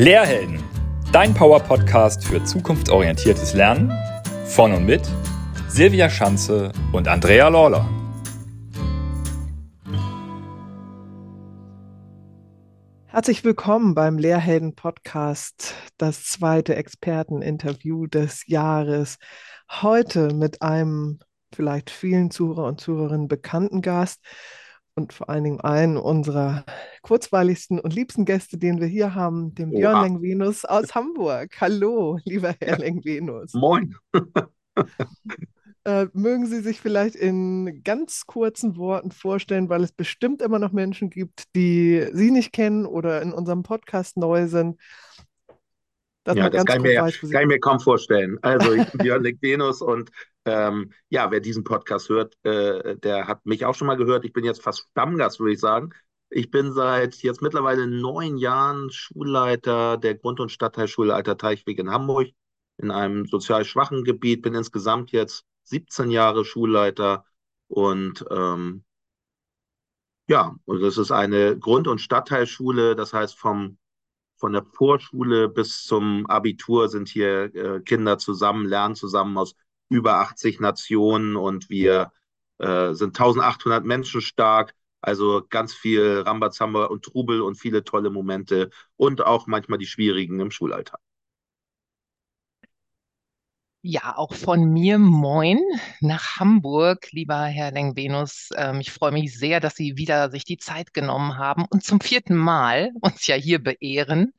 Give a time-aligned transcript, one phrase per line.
[0.00, 0.58] Lehrhelden,
[1.12, 3.92] dein Power-Podcast für zukunftsorientiertes Lernen
[4.46, 5.02] von und mit
[5.68, 7.86] Silvia Schanze und Andrea Lawler.
[13.08, 19.18] Herzlich willkommen beim Lehrhelden-Podcast, das zweite Experteninterview des Jahres.
[19.70, 21.18] Heute mit einem
[21.54, 24.20] vielleicht vielen Zuhörer und Zuhörerinnen bekannten Gast,
[24.94, 26.64] und vor allen Dingen einen unserer
[27.02, 30.02] kurzweiligsten und liebsten Gäste, den wir hier haben, dem Björn Oha.
[30.02, 31.60] Lengvenus aus Hamburg.
[31.60, 33.54] Hallo, lieber Herr Lengvenus.
[33.54, 33.94] Moin.
[35.84, 40.72] Äh, mögen Sie sich vielleicht in ganz kurzen Worten vorstellen, weil es bestimmt immer noch
[40.72, 44.78] Menschen gibt, die Sie nicht kennen oder in unserem Podcast neu sind.
[46.26, 48.38] Ja, das kann, mir, weiß, kann ich mir kaum vorstellen.
[48.42, 50.10] Also ich bin Björn Lengvenus und
[50.44, 54.24] ähm, ja, wer diesen Podcast hört, äh, der hat mich auch schon mal gehört.
[54.24, 55.90] Ich bin jetzt fast Stammgast, würde ich sagen.
[56.30, 61.90] Ich bin seit jetzt mittlerweile neun Jahren Schulleiter der Grund- und Stadtteilschule Alter Teichweg in
[61.90, 62.28] Hamburg
[62.78, 64.42] in einem sozial schwachen Gebiet.
[64.42, 67.24] Bin insgesamt jetzt 17 Jahre Schulleiter
[67.68, 68.84] und ähm,
[70.28, 72.94] ja, und das ist eine Grund- und Stadtteilschule.
[72.94, 73.78] Das heißt, vom,
[74.40, 79.54] von der Vorschule bis zum Abitur sind hier äh, Kinder zusammen, lernen zusammen aus
[79.90, 82.12] über 80 Nationen und wir
[82.58, 84.74] äh, sind 1800 Menschen stark.
[85.02, 90.40] Also ganz viel Rambazamba und Trubel und viele tolle Momente und auch manchmal die schwierigen
[90.40, 91.00] im Schulalltag.
[93.82, 95.58] Ja, auch von mir moin
[96.00, 98.50] nach Hamburg, lieber Herr Lengvenus.
[98.54, 101.98] Ähm, ich freue mich sehr, dass Sie wieder sich die Zeit genommen haben und zum
[102.00, 104.34] vierten Mal uns ja hier beehren.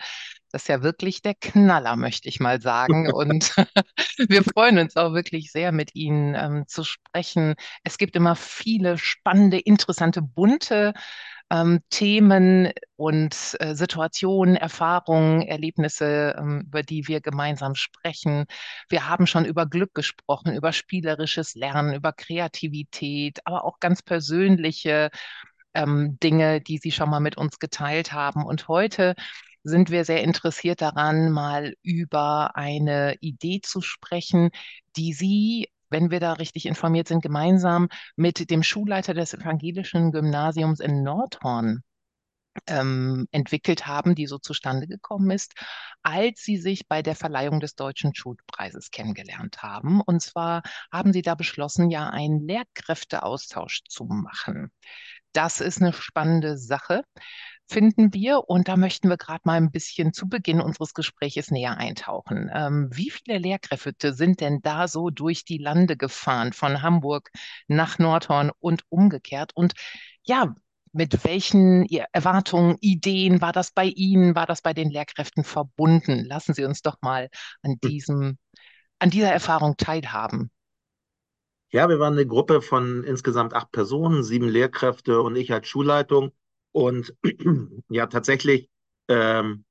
[0.51, 3.11] Das ist ja wirklich der Knaller, möchte ich mal sagen.
[3.13, 3.55] Und
[4.29, 7.55] wir freuen uns auch wirklich sehr, mit Ihnen ähm, zu sprechen.
[7.83, 10.93] Es gibt immer viele spannende, interessante, bunte
[11.51, 18.45] ähm, Themen und äh, Situationen, Erfahrungen, Erlebnisse, ähm, über die wir gemeinsam sprechen.
[18.89, 25.11] Wir haben schon über Glück gesprochen, über spielerisches Lernen, über Kreativität, aber auch ganz persönliche
[25.73, 28.45] ähm, Dinge, die Sie schon mal mit uns geteilt haben.
[28.45, 29.15] Und heute
[29.63, 34.51] sind wir sehr interessiert daran, mal über eine Idee zu sprechen,
[34.95, 40.79] die Sie, wenn wir da richtig informiert sind, gemeinsam mit dem Schulleiter des evangelischen Gymnasiums
[40.79, 41.83] in Nordhorn
[42.67, 45.53] ähm, entwickelt haben, die so zustande gekommen ist,
[46.03, 50.01] als sie sich bei der Verleihung des Deutschen Schulpreises kennengelernt haben.
[50.01, 54.71] Und zwar haben sie da beschlossen, ja einen Lehrkräfteaustausch zu machen.
[55.33, 57.03] Das ist eine spannende Sache
[57.71, 58.49] finden wir.
[58.49, 62.49] Und da möchten wir gerade mal ein bisschen zu Beginn unseres Gespräches näher eintauchen.
[62.53, 67.31] Ähm, wie viele Lehrkräfte sind denn da so durch die Lande gefahren, von Hamburg
[67.67, 69.51] nach Nordhorn und umgekehrt?
[69.55, 69.73] Und
[70.23, 70.53] ja,
[70.93, 76.25] mit welchen Erwartungen, Ideen war das bei Ihnen, war das bei den Lehrkräften verbunden?
[76.25, 77.29] Lassen Sie uns doch mal
[77.61, 77.89] an hm.
[77.89, 78.37] diesem,
[78.99, 80.51] an dieser Erfahrung teilhaben.
[81.69, 86.33] Ja, wir waren eine Gruppe von insgesamt acht Personen, sieben Lehrkräfte und ich als Schulleitung.
[86.71, 87.13] Und
[87.89, 88.69] ja, tatsächlich
[89.07, 89.65] ähm,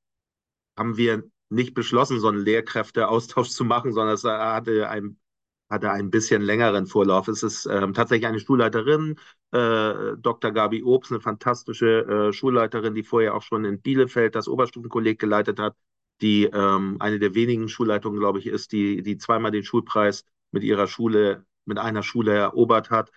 [0.78, 5.18] haben wir nicht beschlossen, so einen Lehrkräfteaustausch zu machen, sondern es hatte ein,
[5.70, 7.28] hatte ein bisschen längeren Vorlauf.
[7.28, 9.16] Es ist ähm, tatsächlich eine Schulleiterin,
[9.52, 10.52] äh, Dr.
[10.52, 15.58] Gabi Obst, eine fantastische äh, Schulleiterin, die vorher auch schon in Bielefeld das Oberstufenkolleg geleitet
[15.58, 15.76] hat,
[16.20, 20.62] die ähm, eine der wenigen Schulleitungen, glaube ich, ist, die, die zweimal den Schulpreis mit
[20.64, 23.10] ihrer Schule, mit einer Schule erobert hat.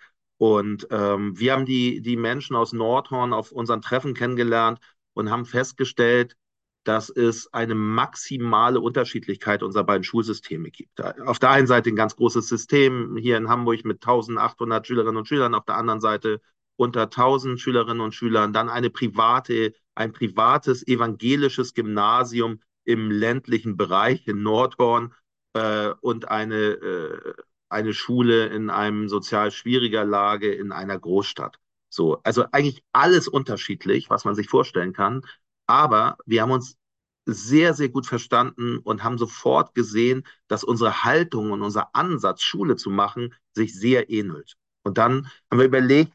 [0.44, 4.78] Und ähm, wir haben die, die Menschen aus Nordhorn auf unseren Treffen kennengelernt
[5.14, 6.36] und haben festgestellt,
[6.84, 11.00] dass es eine maximale Unterschiedlichkeit unserer beiden Schulsysteme gibt.
[11.02, 15.30] Auf der einen Seite ein ganz großes System hier in Hamburg mit 1800 Schülerinnen und
[15.30, 16.42] Schülern, auf der anderen Seite
[16.75, 24.28] unter 1000 Schülerinnen und Schülern, dann eine private, ein privates evangelisches Gymnasium im ländlichen Bereich
[24.28, 25.14] in Nordhorn
[25.54, 27.34] äh, und eine äh,
[27.74, 31.60] eine Schule in einem sozial schwieriger Lage in einer Großstadt.
[31.90, 35.22] So, also eigentlich alles unterschiedlich, was man sich vorstellen kann.
[35.68, 36.78] Aber wir haben uns
[37.26, 42.75] sehr, sehr gut verstanden und haben sofort gesehen, dass unsere Haltung und unser Ansatz, Schule
[42.75, 44.56] zu machen, sich sehr ähnelt.
[44.84, 46.14] Und dann haben wir überlegt,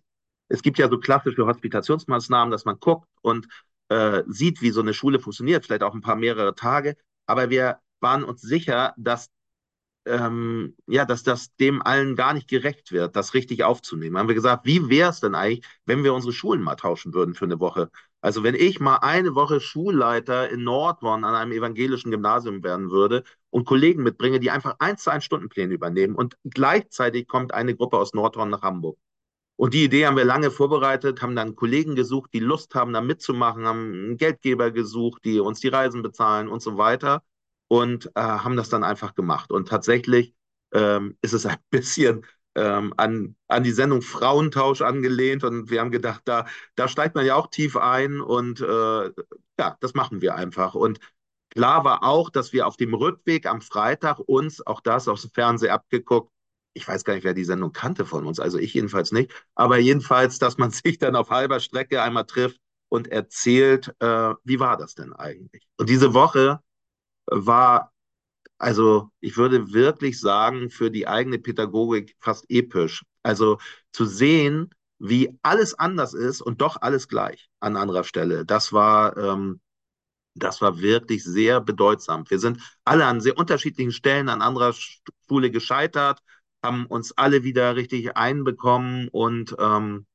[0.49, 3.49] es gibt ja so klassische Hospitationsmaßnahmen, dass man guckt und
[3.89, 6.97] äh, sieht, wie so eine Schule funktioniert, vielleicht auch ein paar mehrere Tage.
[7.27, 9.31] Aber wir waren uns sicher, dass
[10.09, 14.19] ähm, ja, dass das dem allen gar nicht gerecht wird, das richtig aufzunehmen.
[14.19, 17.35] Haben wir gesagt, wie wäre es denn eigentlich, wenn wir unsere Schulen mal tauschen würden
[17.35, 17.91] für eine Woche?
[18.21, 23.23] Also wenn ich mal eine Woche Schulleiter in Nordhorn an einem evangelischen Gymnasium werden würde
[23.51, 27.99] und Kollegen mitbringe, die einfach eins zu eins Stundenpläne übernehmen und gleichzeitig kommt eine Gruppe
[27.99, 28.99] aus Nordhorn nach Hamburg.
[29.57, 33.01] Und die Idee haben wir lange vorbereitet, haben dann Kollegen gesucht, die Lust haben, da
[33.01, 37.23] mitzumachen, haben einen Geldgeber gesucht, die uns die Reisen bezahlen und so weiter
[37.69, 39.53] und äh, haben das dann einfach gemacht.
[39.53, 40.35] Und tatsächlich
[40.73, 45.91] ähm, ist es ein bisschen ähm, an, an die Sendung Frauentausch angelehnt und wir haben
[45.91, 48.65] gedacht, da, da steigt man ja auch tief ein und äh,
[49.59, 50.75] ja, das machen wir einfach.
[50.75, 50.99] Und
[51.51, 55.71] klar war auch, dass wir auf dem Rückweg am Freitag uns, auch das dem Fernsehen
[55.71, 56.33] abgeguckt,
[56.75, 59.79] ich weiß gar nicht, wer die Sendung kannte von uns, also ich jedenfalls nicht, aber
[59.79, 64.77] jedenfalls, dass man sich dann auf halber Strecke einmal trifft und erzählt, äh, wie war
[64.77, 65.69] das denn eigentlich?
[65.77, 66.61] Und diese Woche
[67.31, 67.93] war
[68.59, 73.05] also ich würde wirklich sagen, für die eigene Pädagogik fast episch.
[73.23, 73.59] Also
[73.93, 78.45] zu sehen, wie alles anders ist und doch alles gleich an anderer Stelle.
[78.45, 79.61] Das war, ähm,
[80.35, 82.25] das war wirklich sehr bedeutsam.
[82.29, 84.73] Wir sind alle an sehr unterschiedlichen Stellen an anderer
[85.29, 86.21] Schule gescheitert,
[86.63, 90.07] haben uns alle wieder richtig einbekommen und ähm,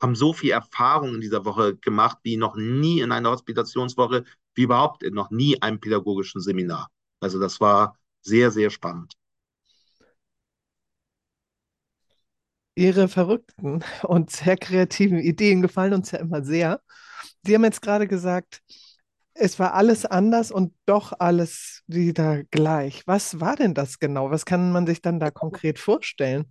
[0.00, 4.24] haben so viel Erfahrung in dieser Woche gemacht, wie noch nie in einer Hospitationswoche,
[4.56, 6.90] wie überhaupt in noch nie einem pädagogischen Seminar.
[7.20, 9.14] Also das war sehr, sehr spannend.
[12.74, 16.80] Ihre verrückten und sehr kreativen Ideen gefallen uns ja immer sehr.
[17.44, 18.62] Sie haben jetzt gerade gesagt,
[19.34, 23.02] es war alles anders und doch alles wieder gleich.
[23.06, 24.30] Was war denn das genau?
[24.30, 26.46] Was kann man sich dann da konkret vorstellen?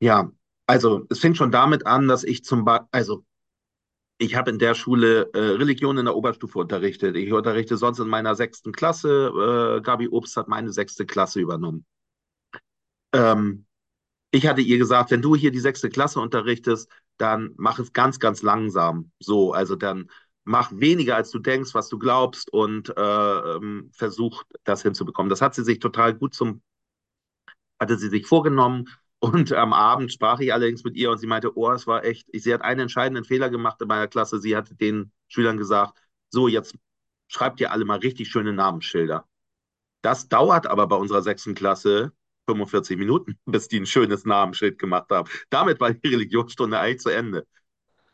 [0.00, 0.30] Ja,
[0.66, 3.24] also es fängt schon damit an, dass ich zum Beispiel, also
[4.20, 7.16] ich habe in der Schule äh, Religion in der Oberstufe unterrichtet.
[7.16, 9.78] Ich unterrichte sonst in meiner sechsten Klasse.
[9.78, 11.86] Äh, Gabi Obst hat meine sechste Klasse übernommen.
[13.14, 13.64] Ähm,
[14.30, 18.18] ich hatte ihr gesagt, wenn du hier die sechste Klasse unterrichtest, dann mach es ganz,
[18.20, 19.10] ganz langsam.
[19.20, 20.10] So, also dann
[20.44, 25.30] mach weniger, als du denkst, was du glaubst und äh, ähm, versuch das hinzubekommen.
[25.30, 26.60] Das hat sie sich total gut zum,
[27.80, 28.84] hatte sie sich vorgenommen
[29.20, 32.26] und am Abend sprach ich allerdings mit ihr und sie meinte, oh, es war echt,
[32.32, 34.40] sie hat einen entscheidenden Fehler gemacht in meiner Klasse.
[34.40, 35.98] Sie hatte den Schülern gesagt,
[36.30, 36.74] so, jetzt
[37.28, 39.26] schreibt ihr alle mal richtig schöne Namensschilder.
[40.02, 42.12] Das dauert aber bei unserer sechsten Klasse
[42.46, 45.30] 45 Minuten, bis die ein schönes Namensschild gemacht haben.
[45.50, 47.46] Damit war die Religionsstunde eigentlich zu Ende.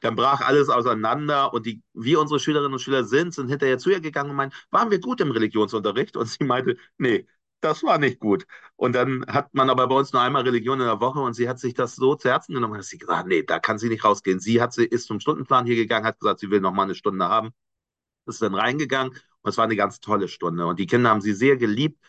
[0.00, 3.90] Dann brach alles auseinander und die, wir, unsere Schülerinnen und Schüler sind, sind hinterher zu
[3.90, 6.16] ihr gegangen und meinen, waren wir gut im Religionsunterricht?
[6.16, 7.26] Und sie meinte, nee,
[7.60, 8.46] das war nicht gut.
[8.76, 11.48] Und dann hat man aber bei uns nur einmal Religion in der Woche und sie
[11.48, 14.04] hat sich das so zu Herzen genommen, dass sie gesagt nee, da kann sie nicht
[14.04, 14.40] rausgehen.
[14.40, 17.28] Sie hat, ist zum Stundenplan hier gegangen, hat gesagt, sie will noch mal eine Stunde
[17.28, 17.50] haben.
[18.26, 20.66] Ist dann reingegangen und es war eine ganz tolle Stunde.
[20.66, 22.00] Und die Kinder haben sie sehr geliebt,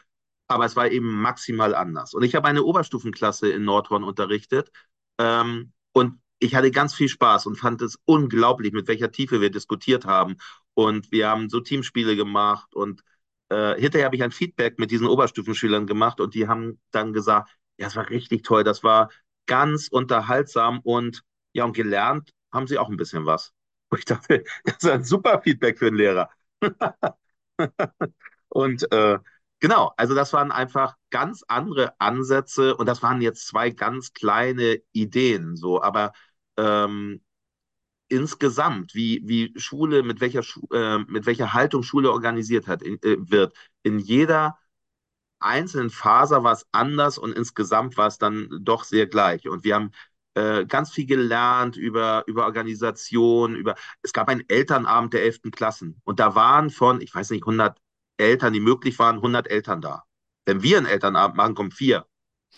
[0.47, 2.13] aber es war eben maximal anders.
[2.13, 4.71] Und ich habe eine Oberstufenklasse in Nordhorn unterrichtet
[5.19, 9.49] ähm, und ich hatte ganz viel Spaß und fand es unglaublich, mit welcher Tiefe wir
[9.49, 10.37] diskutiert haben.
[10.73, 13.03] Und wir haben so Teamspiele gemacht und
[13.49, 17.49] äh, hinterher habe ich ein Feedback mit diesen Oberstufenschülern gemacht und die haben dann gesagt,
[17.77, 19.09] ja, es war richtig toll, das war
[19.45, 21.23] ganz unterhaltsam und
[21.53, 23.53] ja, und gelernt haben sie auch ein bisschen was.
[23.89, 26.29] Und ich dachte, das ist ein super Feedback für einen Lehrer.
[28.49, 29.19] und äh,
[29.59, 34.81] genau, also das waren einfach ganz andere Ansätze und das waren jetzt zwei ganz kleine
[34.91, 36.13] Ideen, so, aber
[36.57, 37.21] ähm,
[38.09, 43.17] insgesamt, wie, wie Schule, mit welcher, äh, mit welcher Haltung Schule organisiert hat, in, äh,
[43.19, 43.55] wird.
[43.83, 44.57] In jeder
[45.39, 49.47] einzelnen Faser war es anders und insgesamt war es dann doch sehr gleich.
[49.47, 49.91] Und wir haben
[50.35, 55.51] äh, ganz viel gelernt über, über Organisation, über, es gab einen Elternabend der 11.
[55.51, 57.77] Klassen und da waren von, ich weiß nicht, 100
[58.17, 60.03] Eltern, die möglich waren, 100 Eltern da.
[60.45, 62.07] Wenn wir einen Elternabend machen, kommen vier.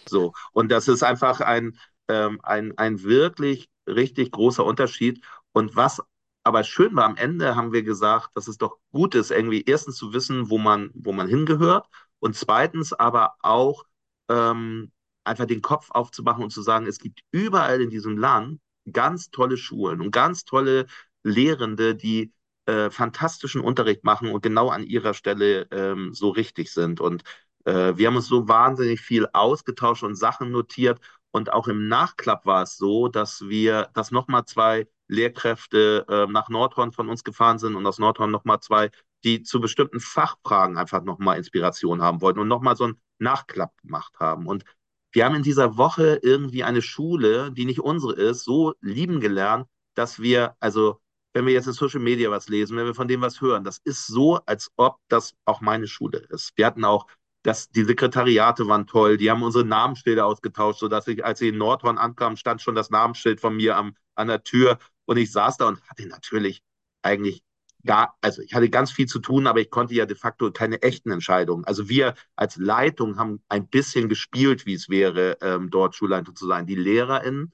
[0.07, 0.33] So.
[0.53, 1.77] Und das ist einfach ein,
[2.07, 5.23] ähm, ein, ein wirklich richtig großer Unterschied.
[5.51, 6.01] Und was
[6.43, 9.97] aber schön war, am Ende haben wir gesagt, dass es doch gut ist, irgendwie erstens
[9.97, 11.87] zu wissen, wo man, wo man hingehört
[12.19, 13.85] und zweitens aber auch
[14.29, 14.91] ähm,
[15.23, 18.59] einfach den Kopf aufzumachen und zu sagen, es gibt überall in diesem Land
[18.91, 20.87] ganz tolle Schulen und ganz tolle
[21.23, 22.33] Lehrende, die
[22.65, 27.01] äh, fantastischen Unterricht machen und genau an ihrer Stelle ähm, so richtig sind.
[27.01, 27.23] Und
[27.65, 30.99] äh, wir haben uns so wahnsinnig viel ausgetauscht und Sachen notiert.
[31.31, 36.49] Und auch im Nachklapp war es so, dass wir, dass nochmal zwei Lehrkräfte äh, nach
[36.49, 38.89] Nordhorn von uns gefahren sind und aus Nordhorn nochmal zwei,
[39.23, 44.13] die zu bestimmten Fachfragen einfach nochmal Inspiration haben wollten und nochmal so einen Nachklapp gemacht
[44.19, 44.47] haben.
[44.47, 44.63] Und
[45.11, 49.67] wir haben in dieser Woche irgendwie eine Schule, die nicht unsere ist, so lieben gelernt,
[49.95, 51.01] dass wir, also
[51.33, 53.79] wenn wir jetzt in Social Media was lesen, wenn wir von dem was hören, das
[53.83, 56.53] ist so, als ob das auch meine Schule ist.
[56.55, 57.07] Wir hatten auch
[57.49, 61.57] das, die Sekretariate waren toll, die haben unsere Namensschilder ausgetauscht, sodass ich, als ich in
[61.57, 65.57] Nordhorn ankam, stand schon das Namensschild von mir am, an der Tür und ich saß
[65.57, 66.61] da und hatte natürlich
[67.01, 67.43] eigentlich
[67.83, 70.81] gar, also ich hatte ganz viel zu tun, aber ich konnte ja de facto keine
[70.83, 71.65] echten Entscheidungen.
[71.65, 76.45] Also wir als Leitung haben ein bisschen gespielt, wie es wäre, ähm, dort Schulleitung zu
[76.45, 76.67] sein.
[76.67, 77.51] Die LehrerInnen,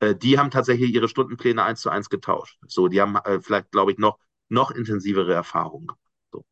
[0.00, 2.58] äh, die haben tatsächlich ihre Stundenpläne eins zu eins getauscht.
[2.66, 4.18] So, die haben äh, vielleicht, glaube ich, noch,
[4.50, 5.88] noch intensivere Erfahrungen.
[6.32, 6.44] So.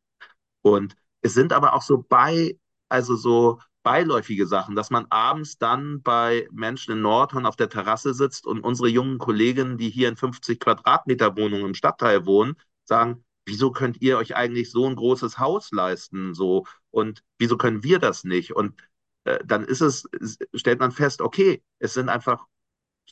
[0.63, 2.57] Und es sind aber auch so bei,
[2.89, 8.13] also so beiläufige Sachen, dass man abends dann bei Menschen in Nordhorn auf der Terrasse
[8.13, 13.23] sitzt und unsere jungen Kolleginnen, die hier in 50 Quadratmeter Wohnungen im Stadtteil wohnen, sagen,
[13.45, 16.33] wieso könnt ihr euch eigentlich so ein großes Haus leisten?
[16.33, 18.53] So, und wieso können wir das nicht?
[18.53, 18.75] Und
[19.23, 20.05] äh, dann ist es,
[20.53, 22.45] stellt man fest, okay, es sind einfach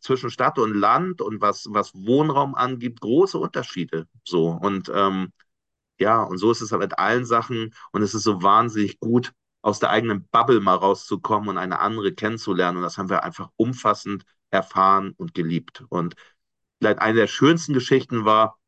[0.01, 4.07] zwischen Stadt und Land und was, was Wohnraum angibt, große Unterschiede.
[4.23, 4.49] So.
[4.49, 5.31] Und ähm,
[5.99, 7.73] ja, und so ist es halt mit allen Sachen.
[7.91, 9.33] Und es ist so wahnsinnig gut,
[9.65, 12.77] aus der eigenen Bubble mal rauszukommen und eine andere kennenzulernen.
[12.77, 15.83] Und das haben wir einfach umfassend erfahren und geliebt.
[15.89, 16.13] Und
[16.79, 18.59] vielleicht eine der schönsten Geschichten war,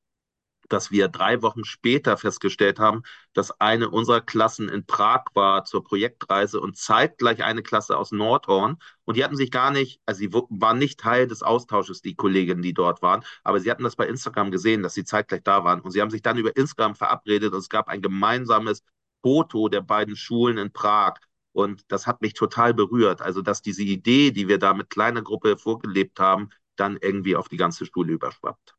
[0.69, 5.83] dass wir drei Wochen später festgestellt haben, dass eine unserer Klassen in Prag war zur
[5.83, 8.77] Projektreise und zeitgleich eine Klasse aus Nordhorn.
[9.05, 12.63] Und die hatten sich gar nicht, also sie waren nicht Teil des Austausches, die Kolleginnen,
[12.63, 15.79] die dort waren, aber sie hatten das bei Instagram gesehen, dass sie zeitgleich da waren.
[15.79, 18.81] Und sie haben sich dann über Instagram verabredet und es gab ein gemeinsames
[19.21, 21.15] Foto der beiden Schulen in Prag.
[21.51, 23.21] Und das hat mich total berührt.
[23.21, 27.50] Also, dass diese Idee, die wir da mit kleiner Gruppe vorgelebt haben, dann irgendwie auf
[27.50, 28.75] die ganze Schule überschwappt.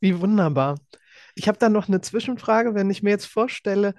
[0.00, 0.78] Wie wunderbar.
[1.34, 2.74] Ich habe da noch eine Zwischenfrage.
[2.74, 3.94] Wenn ich mir jetzt vorstelle,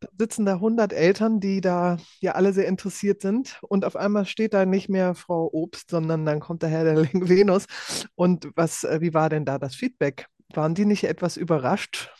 [0.00, 4.26] da sitzen da 100 Eltern, die da ja alle sehr interessiert sind und auf einmal
[4.26, 7.66] steht da nicht mehr Frau Obst, sondern dann kommt der Herr der Venus.
[8.14, 10.26] Und was, äh, wie war denn da das Feedback?
[10.52, 12.10] Waren die nicht etwas überrascht?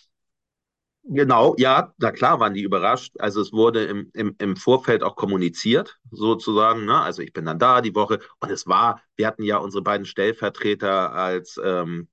[1.07, 3.15] Genau, ja, na klar waren die überrascht.
[3.19, 6.87] Also es wurde im, im, im Vorfeld auch kommuniziert, sozusagen.
[6.87, 6.99] Ne?
[6.99, 10.07] Also ich bin dann da die Woche und es war, wir hatten ja unsere beiden
[10.07, 12.09] Stellvertreter als ähm,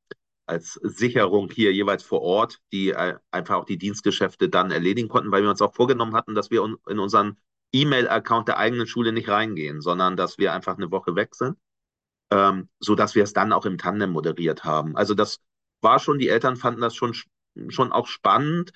[0.45, 5.31] als Sicherung hier jeweils vor Ort, die äh, einfach auch die Dienstgeschäfte dann erledigen konnten,
[5.31, 7.37] weil wir uns auch vorgenommen hatten, dass wir in unseren
[7.71, 11.57] E-Mail-Account der eigenen Schule nicht reingehen, sondern dass wir einfach eine Woche weg sind,
[12.31, 14.97] ähm, so dass wir es dann auch im Tandem moderiert haben.
[14.97, 15.39] Also das
[15.81, 17.15] war schon, die Eltern fanden das schon,
[17.69, 18.71] schon auch spannend,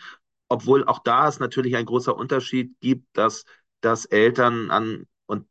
[0.49, 3.45] obwohl auch da es natürlich ein großer Unterschied gibt, dass,
[3.81, 5.47] dass Eltern an, und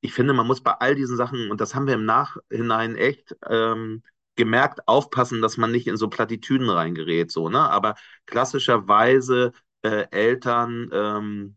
[0.00, 3.36] ich finde, man muss bei all diesen Sachen, und das haben wir im Nachhinein echt
[3.48, 4.02] ähm,
[4.36, 7.60] gemerkt aufpassen, dass man nicht in so Plattitüden reingerät, so, ne?
[7.70, 7.94] Aber
[8.26, 11.56] klassischerweise äh, Eltern, ähm,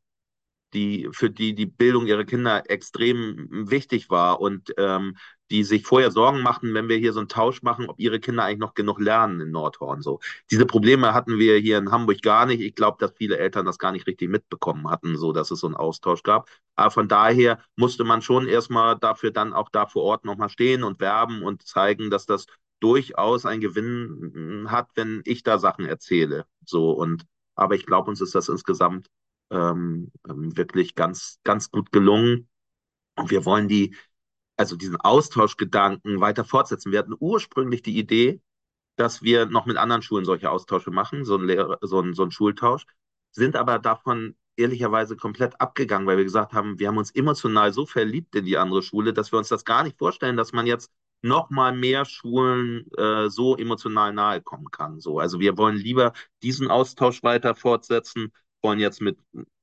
[0.74, 5.18] die, für die die Bildung ihrer Kinder extrem wichtig war und ähm,
[5.52, 8.44] die sich vorher Sorgen machten, wenn wir hier so einen Tausch machen, ob ihre Kinder
[8.44, 10.02] eigentlich noch genug lernen in Nordhorn.
[10.02, 10.20] So.
[10.52, 12.62] Diese Probleme hatten wir hier in Hamburg gar nicht.
[12.62, 15.68] Ich glaube, dass viele Eltern das gar nicht richtig mitbekommen hatten, so dass es so
[15.68, 16.50] einen Austausch gab.
[16.76, 20.84] Aber von daher musste man schon erstmal dafür dann auch da vor Ort nochmal stehen
[20.84, 22.48] und werben und zeigen, dass das
[22.80, 26.46] durchaus einen Gewinn hat, wenn ich da Sachen erzähle.
[26.66, 27.26] So und
[27.56, 29.10] aber ich glaube, uns ist das insgesamt
[29.52, 32.50] ähm, ähm, wirklich ganz, ganz gut gelungen.
[33.16, 33.96] Und wir wollen die,
[34.58, 36.92] also diesen Austauschgedanken weiter fortsetzen.
[36.92, 38.42] Wir hatten ursprünglich die Idee,
[38.96, 42.24] dass wir noch mit anderen Schulen solche Austausche machen, so ein, Lehrer, so ein, so
[42.24, 42.86] ein Schultausch,
[43.32, 47.86] sind aber davon ehrlicherweise komplett abgegangen, weil wir gesagt haben, wir haben uns emotional so
[47.86, 50.92] verliebt in die andere Schule, dass wir uns das gar nicht vorstellen, dass man jetzt
[51.22, 55.00] noch mal mehr Schulen äh, so emotional nahe kommen kann.
[55.00, 58.32] So, also wir wollen lieber diesen Austausch weiter fortsetzen,
[58.62, 59.18] wollen jetzt mit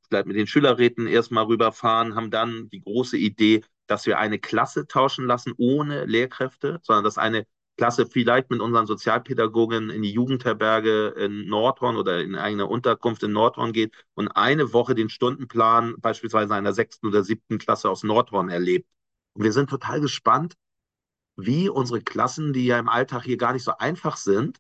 [0.09, 4.87] vielleicht mit den Schülerräten erstmal rüberfahren, haben dann die große Idee, dass wir eine Klasse
[4.87, 7.47] tauschen lassen ohne Lehrkräfte, sondern dass eine
[7.77, 13.33] Klasse vielleicht mit unseren Sozialpädagogen in die Jugendherberge in Nordhorn oder in eine Unterkunft in
[13.33, 18.51] Nordhorn geht und eine Woche den Stundenplan beispielsweise einer sechsten oder siebten Klasse aus Nordhorn
[18.51, 18.89] erlebt.
[19.35, 20.55] Und wir sind total gespannt,
[21.37, 24.59] wie unsere Klassen, die ja im Alltag hier gar nicht so einfach sind,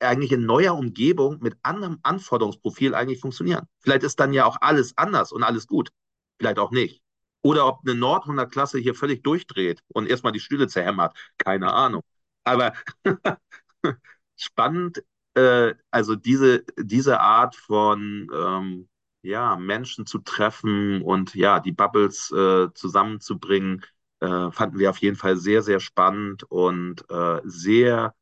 [0.00, 3.66] eigentlich in neuer Umgebung mit anderem Anforderungsprofil eigentlich funktionieren.
[3.80, 5.90] Vielleicht ist dann ja auch alles anders und alles gut.
[6.38, 7.02] Vielleicht auch nicht.
[7.46, 11.16] Oder ob eine Nordhorner Klasse hier völlig durchdreht und erstmal die Stühle zerhämmert.
[11.38, 12.02] Keine Ahnung.
[12.44, 12.72] Aber
[14.36, 18.88] spannend, äh, also diese, diese Art von ähm,
[19.22, 23.84] ja, Menschen zu treffen und ja, die Bubbles äh, zusammenzubringen,
[24.20, 28.14] äh, fanden wir auf jeden Fall sehr, sehr spannend und äh, sehr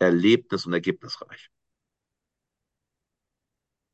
[0.00, 1.50] erlebnis- und ergebnisreich.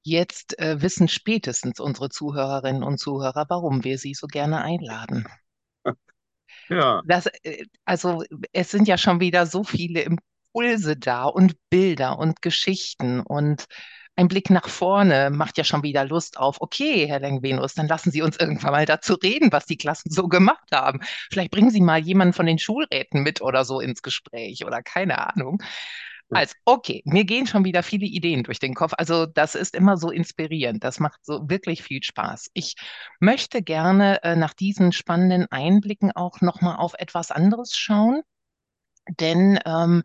[0.02, 5.26] Jetzt äh, wissen spätestens unsere Zuhörerinnen und Zuhörer, warum wir sie so gerne einladen.
[6.68, 7.02] Ja.
[7.04, 12.42] Das, äh, also es sind ja schon wieder so viele Impulse da und Bilder und
[12.42, 13.66] Geschichten und
[14.16, 18.10] ein Blick nach vorne macht ja schon wieder Lust auf, okay, Herr Lengvenus, dann lassen
[18.10, 21.00] Sie uns irgendwann mal dazu reden, was die Klassen so gemacht haben.
[21.32, 25.26] Vielleicht bringen Sie mal jemanden von den Schulräten mit oder so ins Gespräch oder keine
[25.34, 25.62] Ahnung.
[26.32, 28.92] Also, okay, mir gehen schon wieder viele Ideen durch den Kopf.
[28.96, 30.84] Also, das ist immer so inspirierend.
[30.84, 32.50] Das macht so wirklich viel Spaß.
[32.54, 32.76] Ich
[33.18, 38.22] möchte gerne äh, nach diesen spannenden Einblicken auch nochmal auf etwas anderes schauen.
[39.18, 40.02] Denn ähm,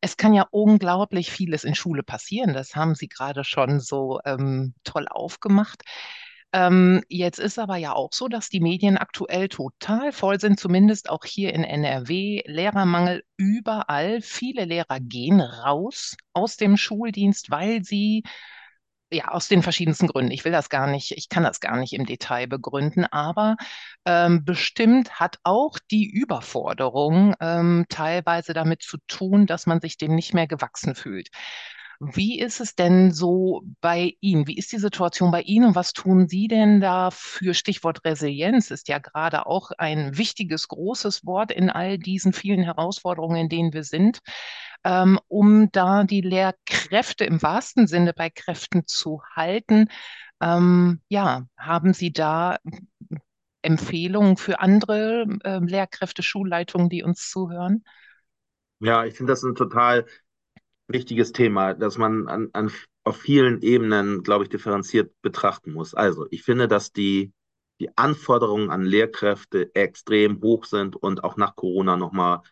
[0.00, 2.52] es kann ja unglaublich vieles in Schule passieren.
[2.52, 5.82] Das haben Sie gerade schon so ähm, toll aufgemacht.
[6.52, 11.08] Ähm, jetzt ist aber ja auch so, dass die Medien aktuell total voll sind, zumindest
[11.08, 12.42] auch hier in NRW.
[12.46, 14.20] Lehrermangel überall.
[14.20, 18.24] Viele Lehrer gehen raus aus dem Schuldienst, weil sie
[19.12, 20.30] ja, aus den verschiedensten Gründen.
[20.30, 23.56] Ich will das gar nicht, ich kann das gar nicht im Detail begründen, aber
[24.04, 30.14] ähm, bestimmt hat auch die Überforderung ähm, teilweise damit zu tun, dass man sich dem
[30.14, 31.28] nicht mehr gewachsen fühlt.
[32.02, 34.46] Wie ist es denn so bei Ihnen?
[34.46, 38.70] Wie ist die Situation bei Ihnen und was tun Sie denn da für Stichwort Resilienz?
[38.70, 43.74] Ist ja gerade auch ein wichtiges, großes Wort in all diesen vielen Herausforderungen, in denen
[43.74, 44.20] wir sind,
[44.82, 49.88] ähm, um da die Lehrkräfte im wahrsten Sinne bei Kräften zu halten.
[50.40, 52.56] Ähm, ja, haben Sie da
[53.60, 57.84] Empfehlungen für andere äh, Lehrkräfte, Schulleitungen, die uns zuhören?
[58.78, 60.06] Ja, ich finde das ein total
[60.92, 62.70] wichtiges Thema, das man an, an,
[63.04, 65.94] auf vielen Ebenen, glaube ich, differenziert betrachten muss.
[65.94, 67.32] Also, ich finde, dass die,
[67.80, 72.42] die Anforderungen an Lehrkräfte extrem hoch sind und auch nach Corona nochmal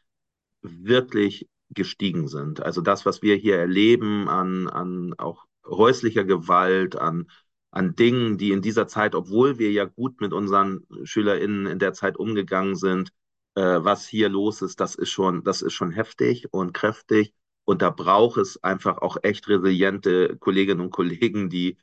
[0.63, 2.63] wirklich gestiegen sind.
[2.63, 7.31] Also das, was wir hier erleben an, an auch häuslicher Gewalt, an,
[7.71, 11.93] an Dingen, die in dieser Zeit, obwohl wir ja gut mit unseren SchülerInnen in der
[11.93, 13.11] Zeit umgegangen sind,
[13.55, 17.35] äh, was hier los ist, das ist schon, das ist schon heftig und kräftig.
[17.69, 21.77] Und da braucht es einfach auch echt resiliente Kolleginnen und Kollegen, die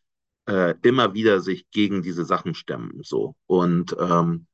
[0.50, 3.04] äh, immer wieder sich gegen diese Sachen stemmen.
[3.04, 3.36] So.
[3.46, 4.48] Und ähm,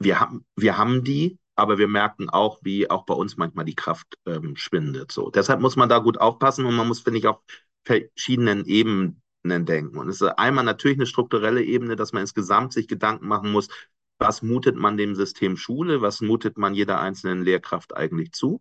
[0.00, 3.74] wir, haben, wir haben die, aber wir merken auch, wie auch bei uns manchmal die
[3.74, 5.12] Kraft ähm, schwindet.
[5.12, 5.30] So.
[5.30, 7.40] Deshalb muss man da gut aufpassen und man muss, finde ich, auf
[7.86, 9.96] verschiedenen Ebenen denken.
[9.96, 13.68] Und es ist einmal natürlich eine strukturelle Ebene, dass man insgesamt sich Gedanken machen muss,
[14.18, 18.60] was mutet man dem System Schule, was mutet man jeder einzelnen Lehrkraft eigentlich zu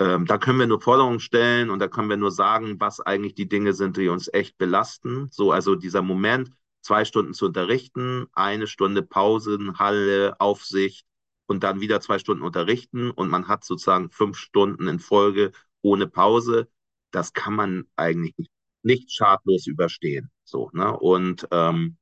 [0.00, 3.34] ähm, da können wir nur Forderungen stellen und da können wir nur sagen, was eigentlich
[3.34, 5.28] die Dinge sind, die uns echt belasten.
[5.30, 6.50] So, also dieser Moment,
[6.82, 11.06] zwei Stunden zu unterrichten, eine Stunde Pausen, Halle, Aufsicht
[11.46, 15.52] und dann wieder zwei Stunden unterrichten und man hat sozusagen fünf Stunden in Folge
[15.82, 16.68] ohne Pause.
[17.10, 18.50] Das kann man eigentlich nicht,
[18.82, 20.30] nicht schadlos überstehen.
[20.44, 20.96] So, ne?
[20.98, 21.96] Und ähm,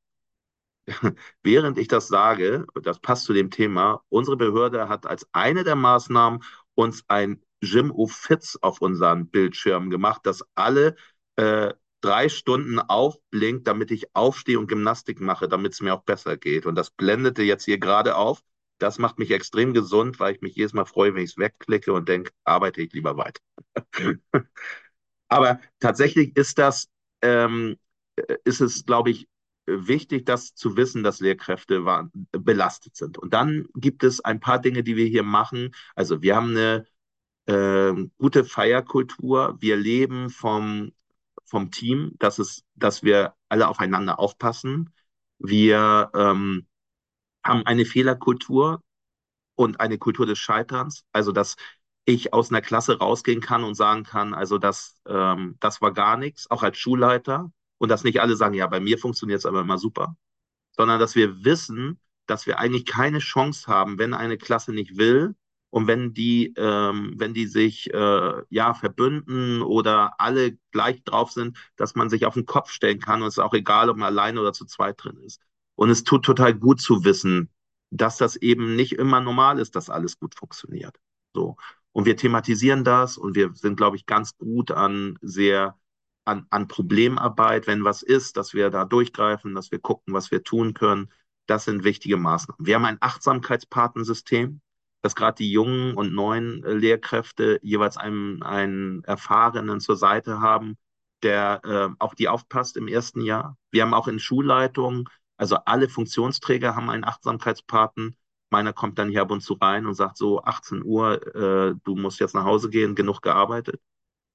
[1.42, 5.76] während ich das sage, das passt zu dem Thema, unsere Behörde hat als eine der
[5.76, 6.42] Maßnahmen
[6.74, 10.96] uns ein Jim Fitz auf unseren Bildschirm gemacht, dass alle
[11.36, 16.36] äh, drei Stunden aufblinkt, damit ich aufstehe und Gymnastik mache, damit es mir auch besser
[16.36, 16.66] geht.
[16.66, 18.42] Und das blendete jetzt hier gerade auf.
[18.78, 21.92] Das macht mich extrem gesund, weil ich mich jedes Mal freue, wenn ich es wegklicke
[21.92, 23.40] und denke, arbeite ich lieber weiter.
[25.28, 26.88] Aber tatsächlich ist das,
[27.22, 27.76] ähm,
[28.44, 29.28] ist es, glaube ich,
[29.66, 31.84] wichtig, das zu wissen, dass Lehrkräfte
[32.32, 33.18] belastet sind.
[33.18, 35.74] Und dann gibt es ein paar Dinge, die wir hier machen.
[35.94, 36.86] Also wir haben eine
[37.46, 39.56] äh, gute Feierkultur.
[39.60, 40.92] Wir leben vom,
[41.44, 44.92] vom Team, dass, es, dass wir alle aufeinander aufpassen.
[45.38, 46.66] Wir ähm,
[47.44, 48.82] haben eine Fehlerkultur
[49.54, 51.04] und eine Kultur des Scheiterns.
[51.12, 51.56] Also, dass
[52.04, 56.16] ich aus einer Klasse rausgehen kann und sagen kann, also das, ähm, das war gar
[56.16, 57.52] nichts, auch als Schulleiter.
[57.78, 60.16] Und dass nicht alle sagen, ja, bei mir funktioniert es aber immer super,
[60.72, 65.34] sondern dass wir wissen, dass wir eigentlich keine Chance haben, wenn eine Klasse nicht will,
[65.72, 71.56] und wenn die, ähm, wenn die sich äh, ja verbünden oder alle gleich drauf sind,
[71.76, 74.08] dass man sich auf den Kopf stellen kann und es ist auch egal, ob man
[74.08, 75.40] alleine oder zu zweit drin ist.
[75.74, 77.48] Und es tut total gut zu wissen,
[77.88, 80.94] dass das eben nicht immer normal ist, dass alles gut funktioniert.
[81.34, 81.56] So.
[81.92, 85.78] Und wir thematisieren das und wir sind, glaube ich, ganz gut an sehr
[86.26, 90.42] an, an Problemarbeit, wenn was ist, dass wir da durchgreifen, dass wir gucken, was wir
[90.44, 91.10] tun können.
[91.46, 92.66] Das sind wichtige Maßnahmen.
[92.66, 94.60] Wir haben ein Achtsamkeitspartensystem
[95.02, 100.76] dass gerade die jungen und neuen äh, Lehrkräfte jeweils einen, einen Erfahrenen zur Seite haben,
[101.22, 103.56] der äh, auch die aufpasst im ersten Jahr.
[103.70, 105.04] Wir haben auch in Schulleitungen,
[105.36, 108.16] also alle Funktionsträger haben einen Achtsamkeitspaten.
[108.50, 111.96] Meiner kommt dann hier ab und zu rein und sagt so, 18 Uhr, äh, du
[111.96, 113.80] musst jetzt nach Hause gehen, genug gearbeitet.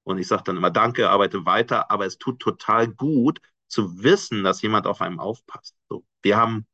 [0.04, 4.44] Und ich sage dann immer, danke, arbeite weiter, aber es tut total gut zu wissen,
[4.44, 5.76] dass jemand auf einem aufpasst.
[5.90, 6.66] So, wir haben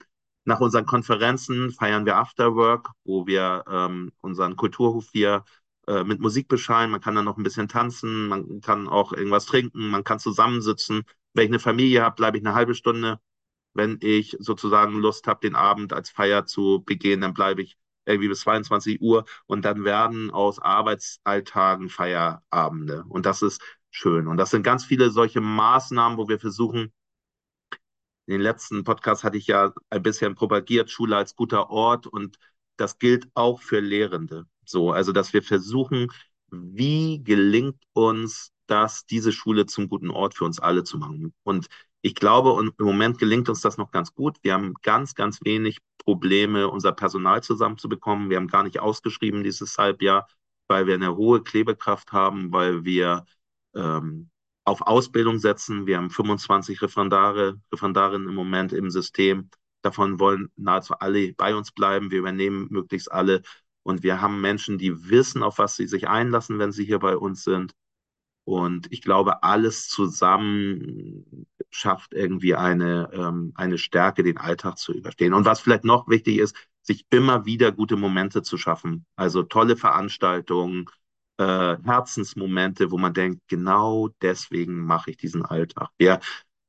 [0.45, 5.43] nach unseren Konferenzen feiern wir Afterwork, wo wir ähm, unseren Kulturhof hier
[5.87, 6.91] äh, mit Musik bescheinen.
[6.91, 11.03] Man kann dann noch ein bisschen tanzen, man kann auch irgendwas trinken, man kann zusammensitzen.
[11.33, 13.19] Wenn ich eine Familie habe, bleibe ich eine halbe Stunde.
[13.73, 18.27] Wenn ich sozusagen Lust habe, den Abend als Feier zu begehen, dann bleibe ich irgendwie
[18.27, 23.05] bis 22 Uhr und dann werden aus Arbeitsalltagen Feierabende.
[23.07, 24.27] Und das ist schön.
[24.27, 26.91] Und das sind ganz viele solche Maßnahmen, wo wir versuchen,
[28.25, 32.37] in den letzten Podcast hatte ich ja ein bisschen propagiert, Schule als guter Ort und
[32.77, 34.45] das gilt auch für Lehrende.
[34.65, 36.07] So, also dass wir versuchen,
[36.51, 41.33] wie gelingt uns das, diese Schule zum guten Ort für uns alle zu machen.
[41.43, 41.67] Und
[42.01, 44.37] ich glaube, und im Moment gelingt uns das noch ganz gut.
[44.41, 48.29] Wir haben ganz, ganz wenig Probleme, unser Personal zusammenzubekommen.
[48.29, 50.27] Wir haben gar nicht ausgeschrieben dieses Halbjahr,
[50.67, 53.25] weil wir eine hohe Klebekraft haben, weil wir
[53.75, 54.29] ähm,
[54.65, 55.85] auf Ausbildung setzen.
[55.87, 59.49] Wir haben 25 Referendare, Referendarinnen im Moment im System.
[59.81, 62.11] Davon wollen nahezu alle bei uns bleiben.
[62.11, 63.41] Wir übernehmen möglichst alle.
[63.83, 67.17] Und wir haben Menschen, die wissen, auf was sie sich einlassen, wenn sie hier bei
[67.17, 67.73] uns sind.
[68.45, 75.33] Und ich glaube, alles zusammen schafft irgendwie eine, ähm, eine Stärke, den Alltag zu überstehen.
[75.33, 79.05] Und was vielleicht noch wichtig ist, sich immer wieder gute Momente zu schaffen.
[79.15, 80.85] Also tolle Veranstaltungen,
[81.43, 85.89] äh, Herzensmomente, wo man denkt, genau deswegen mache ich diesen Alltag.
[85.97, 86.19] Wir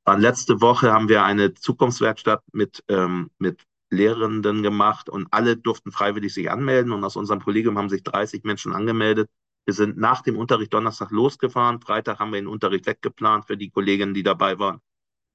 [0.05, 5.93] waren letzte Woche haben wir eine Zukunftswerkstatt mit, ähm, mit Lehrenden gemacht und alle durften
[5.93, 9.29] freiwillig sich anmelden und aus unserem Kollegium haben sich 30 Menschen angemeldet
[9.67, 11.81] wir sind nach dem Unterricht Donnerstag losgefahren.
[11.81, 14.81] Freitag haben wir den Unterricht weggeplant für die Kolleginnen, die dabei waren.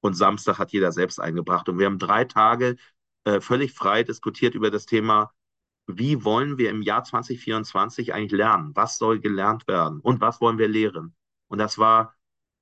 [0.00, 1.68] Und Samstag hat jeder selbst eingebracht.
[1.68, 2.76] Und wir haben drei Tage
[3.24, 5.32] äh, völlig frei diskutiert über das Thema,
[5.86, 8.72] wie wollen wir im Jahr 2024 eigentlich lernen?
[8.74, 10.00] Was soll gelernt werden?
[10.00, 11.14] Und was wollen wir lehren?
[11.48, 12.14] Und das war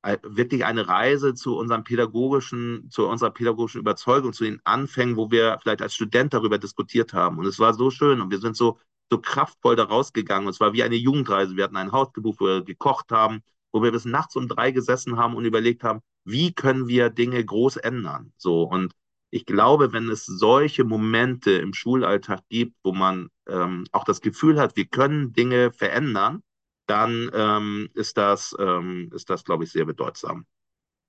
[0.03, 5.31] äh, wirklich eine Reise zu unserem pädagogischen, zu unserer pädagogischen Überzeugung, zu den Anfängen, wo
[5.31, 7.39] wir vielleicht als Student darüber diskutiert haben.
[7.39, 8.79] Und es war so schön und wir sind so
[9.11, 10.47] so kraftvoll da rausgegangen.
[10.47, 11.57] Und es war wie eine Jugendreise.
[11.57, 14.71] Wir hatten ein Haus gebucht, wo wir gekocht haben, wo wir bis nachts um drei
[14.71, 18.33] gesessen haben und überlegt haben, wie können wir Dinge groß ändern?
[18.37, 18.63] So.
[18.63, 18.93] Und
[19.31, 24.61] ich glaube, wenn es solche Momente im Schulalltag gibt, wo man ähm, auch das Gefühl
[24.61, 26.43] hat, wir können Dinge verändern,
[26.87, 30.47] dann ähm, ist das, ähm, ist das, glaube ich, sehr bedeutsam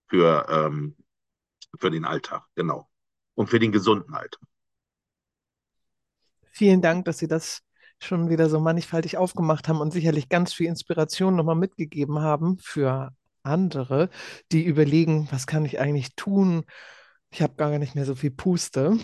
[0.09, 0.97] für, ähm,
[1.79, 2.89] für den Alltag, genau.
[3.35, 4.41] Und für den gesunden Alltag.
[6.51, 7.61] Vielen Dank, dass Sie das
[7.99, 13.13] schon wieder so mannigfaltig aufgemacht haben und sicherlich ganz viel Inspiration nochmal mitgegeben haben für
[13.43, 14.09] andere,
[14.51, 16.65] die überlegen, was kann ich eigentlich tun?
[17.31, 18.97] Ich habe gar nicht mehr so viel Puste.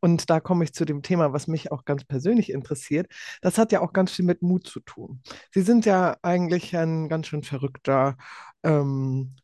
[0.00, 3.10] Und da komme ich zu dem Thema, was mich auch ganz persönlich interessiert.
[3.40, 5.22] Das hat ja auch ganz viel mit Mut zu tun.
[5.52, 8.16] Sie sind ja eigentlich ein ganz schön verrückter
[8.62, 9.34] ähm,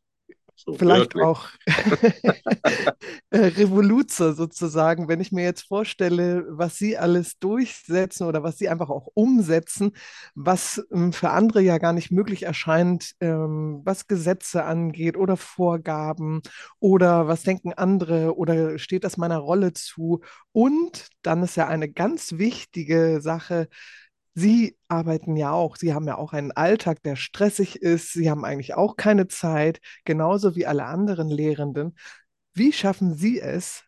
[0.65, 1.25] so Vielleicht wirklich.
[1.25, 1.49] auch
[3.31, 8.69] äh, Revoluzer sozusagen, wenn ich mir jetzt vorstelle, was Sie alles durchsetzen oder was Sie
[8.69, 9.93] einfach auch umsetzen,
[10.35, 16.43] was ähm, für andere ja gar nicht möglich erscheint, ähm, was Gesetze angeht oder Vorgaben
[16.79, 20.21] oder was denken andere oder steht das meiner Rolle zu.
[20.53, 23.69] Und dann ist ja eine ganz wichtige Sache,
[24.35, 28.13] Sie arbeiten ja auch, Sie haben ja auch einen Alltag, der stressig ist.
[28.13, 31.97] Sie haben eigentlich auch keine Zeit, genauso wie alle anderen Lehrenden.
[32.55, 33.85] Wie schaffen Sie es,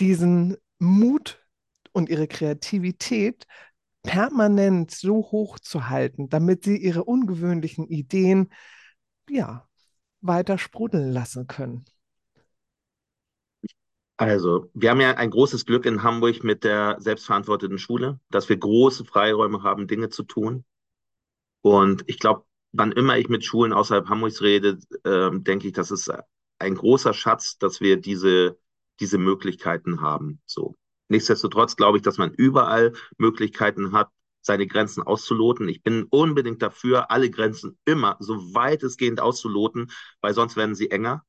[0.00, 1.44] diesen Mut
[1.92, 3.46] und Ihre Kreativität
[4.02, 8.52] permanent so hoch zu halten, damit Sie Ihre ungewöhnlichen Ideen
[9.28, 9.68] ja
[10.20, 11.84] weiter sprudeln lassen können?
[14.18, 18.56] Also, wir haben ja ein großes Glück in Hamburg mit der selbstverantworteten Schule, dass wir
[18.56, 20.64] große Freiräume haben, Dinge zu tun.
[21.62, 25.92] Und ich glaube, wann immer ich mit Schulen außerhalb Hamburgs rede, äh, denke ich, das
[25.92, 26.10] ist
[26.58, 28.58] ein großer Schatz, dass wir diese,
[28.98, 30.40] diese Möglichkeiten haben.
[30.46, 30.74] So.
[31.08, 34.10] Nichtsdestotrotz glaube ich, dass man überall Möglichkeiten hat,
[34.42, 35.68] seine Grenzen auszuloten.
[35.68, 41.24] Ich bin unbedingt dafür, alle Grenzen immer so weitestgehend auszuloten, weil sonst werden sie enger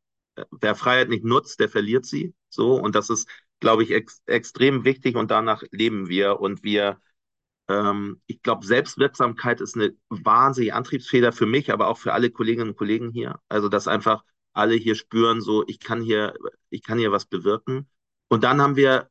[0.52, 2.34] wer Freiheit nicht nutzt, der verliert sie.
[2.50, 3.28] So, und das ist,
[3.60, 6.40] glaube ich, ex extrem wichtig und danach leben wir.
[6.40, 7.00] Und wir,
[7.68, 12.70] ähm, ich glaube, Selbstwirksamkeit ist eine wahnsinnige Antriebsfeder für mich, aber auch für alle Kolleginnen
[12.70, 13.40] und Kollegen hier.
[13.50, 14.24] Also, dass einfach
[14.54, 16.34] alle hier spüren, so, ich kann hier,
[16.70, 17.88] ich kann hier was bewirken.
[18.30, 19.10] Und dann haben wir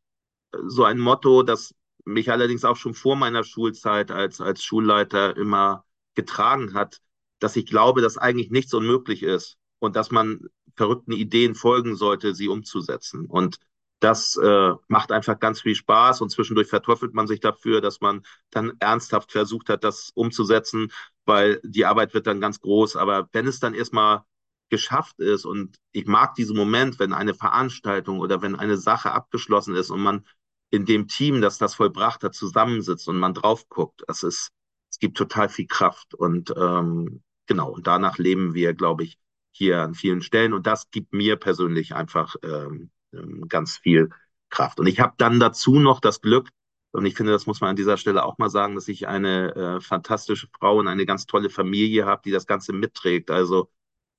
[0.66, 5.84] so ein Motto, das mich allerdings auch schon vor meiner Schulzeit als, als Schulleiter immer
[6.14, 7.00] getragen hat,
[7.38, 12.34] dass ich glaube, dass eigentlich nichts unmöglich ist und dass man verrückten Ideen folgen sollte,
[12.34, 13.26] sie umzusetzen.
[13.26, 13.58] Und
[14.00, 18.22] das äh, macht einfach ganz viel Spaß und zwischendurch verteufelt man sich dafür, dass man
[18.50, 20.92] dann ernsthaft versucht hat, das umzusetzen,
[21.24, 22.96] weil die Arbeit wird dann ganz groß.
[22.96, 24.22] Aber wenn es dann erstmal
[24.70, 29.74] geschafft ist und ich mag diesen Moment, wenn eine Veranstaltung oder wenn eine Sache abgeschlossen
[29.74, 30.24] ist und man
[30.70, 34.50] in dem Team, das das vollbracht hat, zusammensitzt und man drauf guckt, das ist,
[34.90, 39.18] es gibt total viel Kraft und ähm, genau, und danach leben wir, glaube ich,
[39.52, 40.52] hier an vielen Stellen.
[40.52, 44.10] Und das gibt mir persönlich einfach ähm, ähm, ganz viel
[44.50, 44.80] Kraft.
[44.80, 46.48] Und ich habe dann dazu noch das Glück,
[46.92, 49.54] Und ich finde, das muss man an dieser Stelle auch mal sagen, dass ich eine
[49.54, 53.30] äh, fantastische Frau und eine ganz tolle Familie habe, die das Ganze mitträgt.
[53.30, 53.70] Also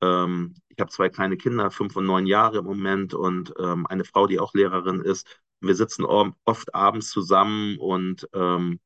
[0.02, 4.06] ähm, ich habe zwei kleine Kinder, fünf und neun Jahre im Moment und ähm, eine
[4.06, 5.28] Frau, die auch Lehrerin ist.
[5.62, 8.80] Wir sitzen oft abends zusammen und ähm,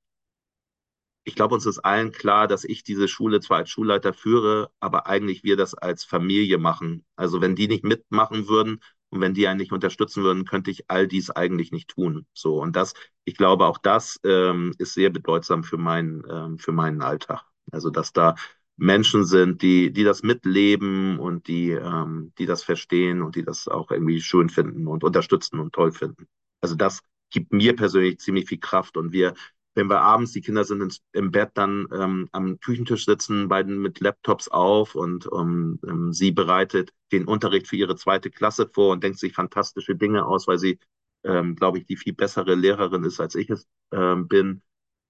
[1.25, 5.07] ich glaube, uns ist allen klar, dass ich diese Schule zwar als Schulleiter führe, aber
[5.07, 7.05] eigentlich wir das als Familie machen.
[7.15, 10.89] Also wenn die nicht mitmachen würden und wenn die einen nicht unterstützen würden, könnte ich
[10.89, 12.25] all dies eigentlich nicht tun.
[12.33, 12.93] So und das,
[13.25, 17.43] ich glaube, auch das ähm, ist sehr bedeutsam für meinen ähm, für meinen Alltag.
[17.71, 18.35] Also dass da
[18.75, 23.67] Menschen sind, die die das mitleben und die ähm, die das verstehen und die das
[23.67, 26.27] auch irgendwie schön finden und unterstützen und toll finden.
[26.61, 29.33] Also das gibt mir persönlich ziemlich viel Kraft und wir
[29.75, 33.79] wenn wir abends, die Kinder sind ins, im Bett, dann ähm, am Küchentisch sitzen, beiden
[33.79, 35.79] mit Laptops auf und ähm,
[36.13, 40.47] sie bereitet den Unterricht für ihre zweite Klasse vor und denkt sich fantastische Dinge aus,
[40.47, 40.79] weil sie,
[41.23, 44.61] ähm, glaube ich, die viel bessere Lehrerin ist, als ich es ähm, bin.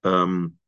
[0.02, 0.58] Ähm,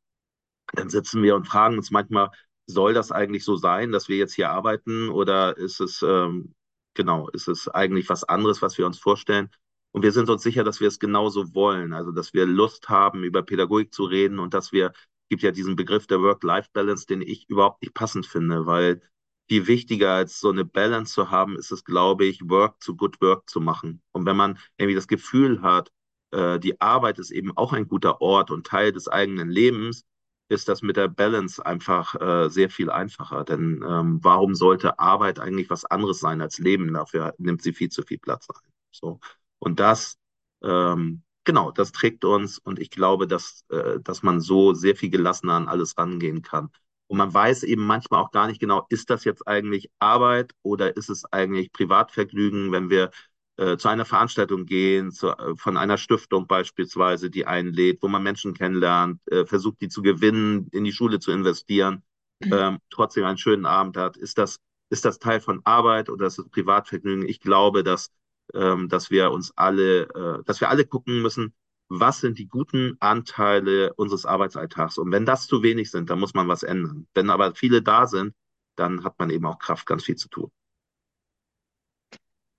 [0.74, 2.30] dann sitzen wir und fragen uns manchmal,
[2.66, 6.54] soll das eigentlich so sein, dass wir jetzt hier arbeiten oder ist es, ähm,
[6.94, 9.50] genau, ist es eigentlich was anderes, was wir uns vorstellen?
[9.96, 11.94] Und wir sind uns sicher, dass wir es genauso wollen.
[11.94, 14.92] Also, dass wir Lust haben, über Pädagogik zu reden und dass wir,
[15.30, 19.00] gibt ja diesen Begriff der Work-Life-Balance, den ich überhaupt nicht passend finde, weil
[19.48, 23.22] viel wichtiger als so eine Balance zu haben, ist es, glaube ich, Work zu Good
[23.22, 24.02] Work zu machen.
[24.12, 25.90] Und wenn man irgendwie das Gefühl hat,
[26.30, 30.04] äh, die Arbeit ist eben auch ein guter Ort und Teil des eigenen Lebens,
[30.50, 33.44] ist das mit der Balance einfach äh, sehr viel einfacher.
[33.44, 36.92] Denn ähm, warum sollte Arbeit eigentlich was anderes sein als Leben?
[36.92, 38.70] Dafür nimmt sie viel zu viel Platz ein.
[38.90, 39.20] So.
[39.58, 40.16] Und das,
[40.62, 45.10] ähm, genau, das trägt uns und ich glaube, dass, äh, dass man so sehr viel
[45.10, 46.70] gelassener an alles rangehen kann.
[47.08, 50.96] Und man weiß eben manchmal auch gar nicht genau, ist das jetzt eigentlich Arbeit oder
[50.96, 53.10] ist es eigentlich Privatvergnügen, wenn wir
[53.58, 58.22] äh, zu einer Veranstaltung gehen, zu, äh, von einer Stiftung beispielsweise, die einlädt, wo man
[58.22, 62.02] Menschen kennenlernt, äh, versucht, die zu gewinnen, in die Schule zu investieren,
[62.44, 62.52] mhm.
[62.52, 64.16] ähm, trotzdem einen schönen Abend hat.
[64.16, 64.58] Ist das,
[64.90, 67.26] ist das Teil von Arbeit oder ist es Privatvergnügen?
[67.26, 68.10] Ich glaube, dass
[68.54, 71.54] ähm, dass wir uns alle, äh, dass wir alle gucken müssen,
[71.88, 74.98] was sind die guten Anteile unseres Arbeitsalltags.
[74.98, 77.06] Und wenn das zu wenig sind, dann muss man was ändern.
[77.14, 78.34] Wenn aber viele da sind,
[78.76, 80.50] dann hat man eben auch Kraft, ganz viel zu tun.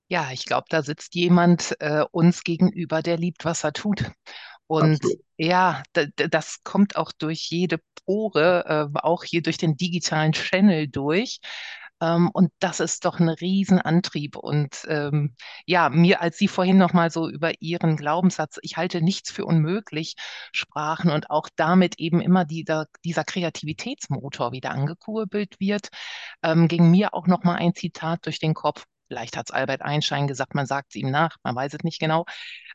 [0.09, 4.09] Ja, ich glaube, da sitzt jemand äh, uns gegenüber, der liebt, was er tut.
[4.67, 5.19] Und Absolut.
[5.37, 5.83] ja,
[6.15, 11.39] das kommt auch durch jede Pore, äh, auch hier durch den digitalen Channel durch.
[12.01, 14.35] Ähm, und das ist doch ein Riesenantrieb.
[14.35, 19.01] Und ähm, ja, mir, als Sie vorhin noch mal so über Ihren Glaubenssatz, ich halte
[19.01, 20.15] nichts für unmöglich,
[20.51, 25.89] sprachen und auch damit eben immer dieser, dieser Kreativitätsmotor wieder angekurbelt wird,
[26.43, 28.85] ähm, ging mir auch noch mal ein Zitat durch den Kopf.
[29.07, 31.99] Vielleicht hat es Albert Einstein gesagt, man sagt es ihm nach, man weiß es nicht
[31.99, 32.25] genau.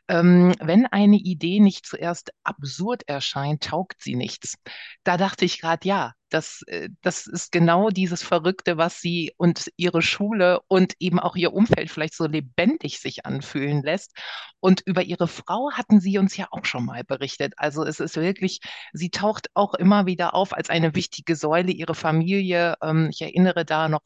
[0.09, 4.55] Ähm, wenn eine Idee nicht zuerst absurd erscheint, taugt sie nichts.
[5.03, 9.71] Da dachte ich gerade, ja, das, äh, das ist genau dieses Verrückte, was sie und
[9.77, 14.11] ihre Schule und eben auch ihr Umfeld vielleicht so lebendig sich anfühlen lässt.
[14.59, 17.53] Und über ihre Frau hatten sie uns ja auch schon mal berichtet.
[17.57, 18.59] Also es ist wirklich,
[18.93, 22.75] sie taucht auch immer wieder auf als eine wichtige Säule, ihre Familie.
[22.81, 24.03] Ähm, ich erinnere da noch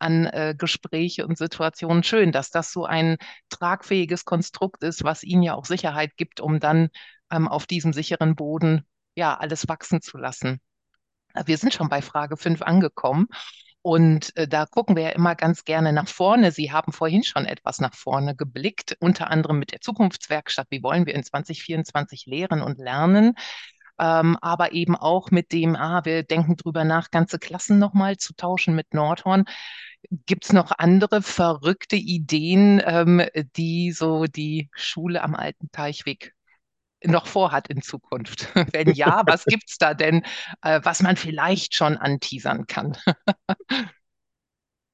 [0.00, 2.02] an äh, Gespräche und Situationen.
[2.02, 3.16] Schön, dass das so ein
[3.48, 6.88] tragfähiges Konstrukt ist, was ihnen ja auch Sicherheit gibt, um dann
[7.30, 8.84] ähm, auf diesem sicheren Boden
[9.14, 10.60] ja alles wachsen zu lassen.
[11.46, 13.28] Wir sind schon bei Frage 5 angekommen.
[13.82, 16.52] Und äh, da gucken wir ja immer ganz gerne nach vorne.
[16.52, 20.66] Sie haben vorhin schon etwas nach vorne geblickt, unter anderem mit der Zukunftswerkstatt.
[20.70, 23.34] Wie wollen wir in 2024 lehren und lernen?
[24.00, 28.34] Ähm, aber eben auch mit dem, ah, wir denken drüber nach, ganze Klassen nochmal zu
[28.34, 29.44] tauschen mit Nordhorn.
[30.24, 33.22] Gibt es noch andere verrückte Ideen, ähm,
[33.56, 36.34] die so die Schule am alten Teichweg
[37.04, 38.48] noch vorhat in Zukunft?
[38.72, 40.22] Wenn ja, was gibt es da denn,
[40.62, 42.96] äh, was man vielleicht schon anteasern kann?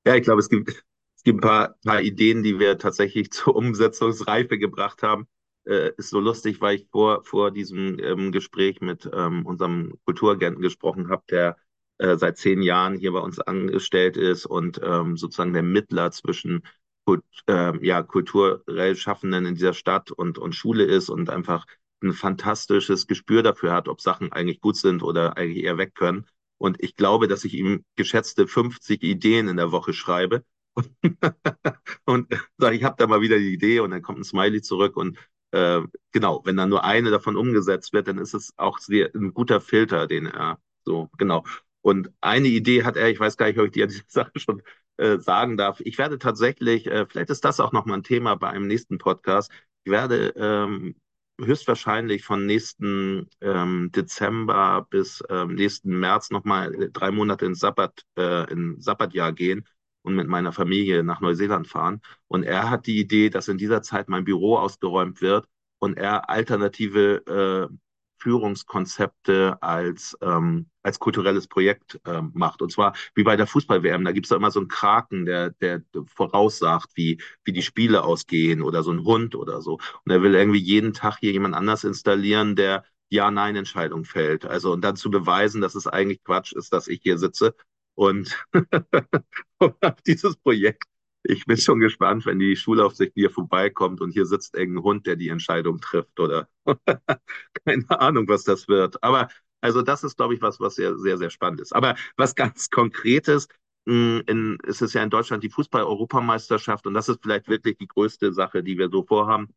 [0.04, 0.70] ja, ich glaube, es gibt,
[1.16, 5.28] es gibt ein paar, paar Ideen, die wir tatsächlich zur Umsetzungsreife gebracht haben.
[5.66, 10.62] Äh, ist so lustig, weil ich vor, vor diesem ähm, Gespräch mit ähm, unserem Kulturagenten
[10.62, 11.56] gesprochen habe, der
[11.98, 16.62] äh, seit zehn Jahren hier bei uns angestellt ist und ähm, sozusagen der Mittler zwischen
[17.04, 21.66] Kult, äh, ja, kulturell Schaffenden in dieser Stadt und, und Schule ist und einfach
[22.02, 26.26] ein fantastisches Gespür dafür hat, ob Sachen eigentlich gut sind oder eigentlich eher weg können.
[26.58, 30.44] Und ich glaube, dass ich ihm geschätzte 50 Ideen in der Woche schreibe.
[32.04, 34.96] und sage, ich habe da mal wieder die Idee und dann kommt ein Smiley zurück.
[34.96, 35.18] Und
[35.52, 35.80] äh,
[36.12, 40.06] genau, wenn dann nur eine davon umgesetzt wird, dann ist es auch ein guter Filter,
[40.06, 41.44] den er so, genau.
[41.82, 44.62] Und eine Idee hat er, ich weiß gar nicht, ob ich dir diese Sache schon
[44.96, 45.80] äh, sagen darf.
[45.80, 49.50] Ich werde tatsächlich, äh, vielleicht ist das auch nochmal ein Thema bei einem nächsten Podcast,
[49.84, 50.96] ich werde ähm,
[51.40, 58.50] höchstwahrscheinlich von nächsten ähm, Dezember bis ähm, nächsten März nochmal drei Monate ins Sabbat, äh,
[58.50, 59.66] in Sabbatjahr gehen
[60.06, 62.00] und mit meiner Familie nach Neuseeland fahren.
[62.28, 65.48] Und er hat die Idee, dass in dieser Zeit mein Büro ausgeräumt wird
[65.80, 67.76] und er alternative äh,
[68.18, 72.62] Führungskonzepte als, ähm, als kulturelles Projekt ähm, macht.
[72.62, 74.04] Und zwar wie bei der Fußball-WM.
[74.04, 78.62] Da gibt es immer so einen Kraken, der, der voraussagt, wie, wie die Spiele ausgehen
[78.62, 79.80] oder so ein Hund oder so.
[80.04, 84.44] Und er will irgendwie jeden Tag hier jemand anders installieren, der Ja-Nein-Entscheidung fällt.
[84.44, 87.56] Also und dann zu beweisen, dass es eigentlich Quatsch ist, dass ich hier sitze
[87.96, 88.46] und
[90.06, 90.84] dieses Projekt
[91.28, 95.16] ich bin schon gespannt, wenn die Schulaufsicht hier vorbeikommt und hier sitzt irgendein Hund, der
[95.16, 96.48] die Entscheidung trifft oder
[97.64, 99.02] keine Ahnung, was das wird.
[99.02, 99.28] Aber
[99.60, 101.74] also das ist, glaube ich, was, was sehr, sehr, sehr spannend ist.
[101.74, 103.48] Aber was ganz Konkretes,
[103.88, 107.88] hm, in, ist es ja in Deutschland die Fußball-Europameisterschaft und das ist vielleicht wirklich die
[107.88, 109.48] größte Sache, die wir so vorhaben.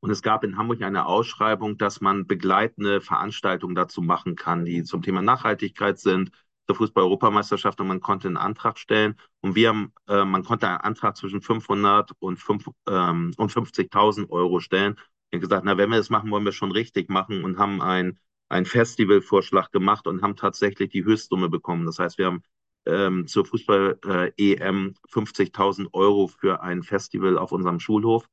[0.00, 4.84] Und es gab in Hamburg eine Ausschreibung, dass man begleitende Veranstaltungen dazu machen kann, die
[4.84, 6.30] zum Thema Nachhaltigkeit sind,
[6.66, 9.16] zur Fußball-Europameisterschaft und man konnte einen Antrag stellen.
[9.40, 12.40] Und wir haben, äh, man konnte einen Antrag zwischen 500 und,
[12.88, 14.96] ähm, und 50.000 Euro stellen.
[15.30, 17.82] Ich habe gesagt, na, wenn wir das machen, wollen wir schon richtig machen und haben
[17.82, 21.86] ein, ein Festivalvorschlag gemacht und haben tatsächlich die Höchstsumme bekommen.
[21.86, 22.42] Das heißt, wir haben
[22.86, 28.26] ähm, zur Fußball-EM äh, 50.000 Euro für ein Festival auf unserem Schulhof.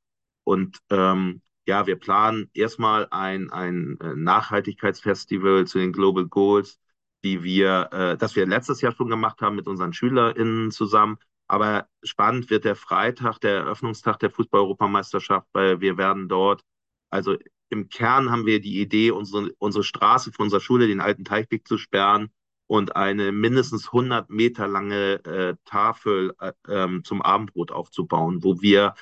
[0.44, 6.80] Und ähm, ja, wir planen erstmal ein, ein äh, Nachhaltigkeitsfestival zu den Global Goals
[7.24, 11.18] die wir, äh, das wir letztes Jahr schon gemacht haben mit unseren SchülerInnen zusammen.
[11.48, 16.64] Aber spannend wird der Freitag, der Eröffnungstag der Fußball-Europameisterschaft, weil wir werden dort,
[17.10, 17.38] also
[17.70, 21.68] im Kern haben wir die Idee, unsere, unsere Straße von unserer Schule, den alten Teichweg
[21.68, 22.30] zu sperren
[22.68, 28.94] und eine mindestens 100 Meter lange äh, Tafel äh, ähm, zum Abendbrot aufzubauen, wo wir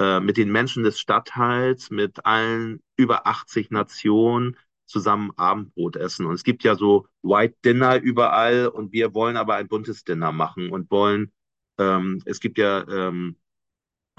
[0.00, 4.56] äh, mit den Menschen des Stadtteils, mit allen über 80 Nationen,
[4.92, 6.26] zusammen Abendbrot essen.
[6.26, 10.32] Und es gibt ja so White Dinner überall und wir wollen aber ein buntes Dinner
[10.32, 11.32] machen und wollen,
[11.78, 13.36] ähm, es gibt ja ähm,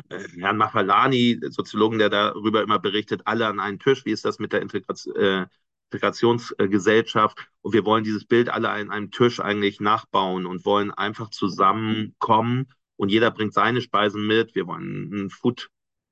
[0.10, 4.40] äh, Herrn Mafalani, Soziologen, der darüber immer berichtet, alle an einen Tisch, wie ist das
[4.40, 5.46] mit der Integration, äh,
[5.92, 11.30] Integrationsgesellschaft und wir wollen dieses Bild alle an einem Tisch eigentlich nachbauen und wollen einfach
[11.30, 14.56] zusammenkommen und jeder bringt seine Speisen mit.
[14.56, 15.70] Wir wollen einen Food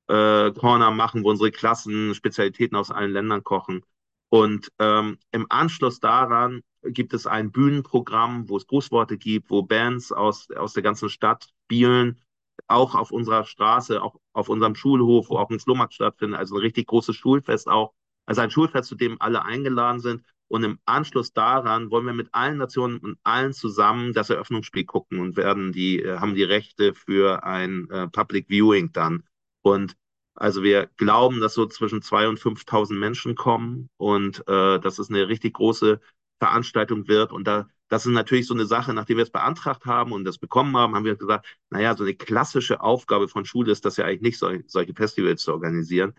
[0.07, 3.83] äh, Corner machen, wo unsere Klassen Spezialitäten aus allen Ländern kochen.
[4.31, 10.13] Und ähm, im Anschluss daran gibt es ein Bühnenprogramm, wo es Grußworte gibt, wo Bands
[10.13, 12.21] aus, aus der ganzen Stadt spielen,
[12.67, 16.61] auch auf unserer Straße, auch auf unserem Schulhof, wo auch ein Slowmarkt stattfindet, also ein
[16.61, 17.93] richtig großes Schulfest auch.
[18.25, 20.23] Also ein Schulfest, zu dem alle eingeladen sind.
[20.47, 25.19] Und im Anschluss daran wollen wir mit allen Nationen und allen zusammen das Eröffnungsspiel gucken
[25.19, 29.23] und werden die, haben die Rechte für ein äh, Public Viewing dann.
[29.61, 29.97] Und
[30.35, 35.09] also wir glauben, dass so zwischen 2.000 und 5.000 Menschen kommen und äh, dass es
[35.09, 35.99] eine richtig große
[36.39, 37.31] Veranstaltung wird.
[37.31, 40.37] Und da, das ist natürlich so eine Sache, nachdem wir es beantragt haben und das
[40.37, 44.05] bekommen haben, haben wir gesagt, naja, so eine klassische Aufgabe von Schule ist das ja
[44.05, 46.13] eigentlich nicht, sol solche Festivals zu organisieren.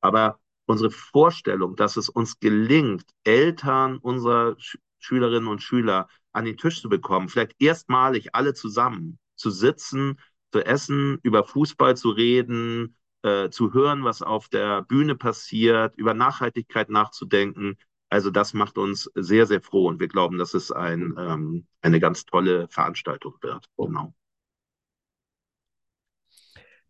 [0.00, 6.56] Aber unsere Vorstellung, dass es uns gelingt, Eltern unserer Sch Schülerinnen und Schüler an den
[6.56, 10.20] Tisch zu bekommen, vielleicht erstmalig alle zusammen zu sitzen,
[10.52, 16.14] zu essen, über Fußball zu reden, äh, zu hören, was auf der Bühne passiert, über
[16.14, 17.76] Nachhaltigkeit nachzudenken.
[18.08, 22.00] Also das macht uns sehr, sehr froh und wir glauben, dass es ein, ähm, eine
[22.00, 23.66] ganz tolle Veranstaltung wird.
[23.76, 24.14] Genau.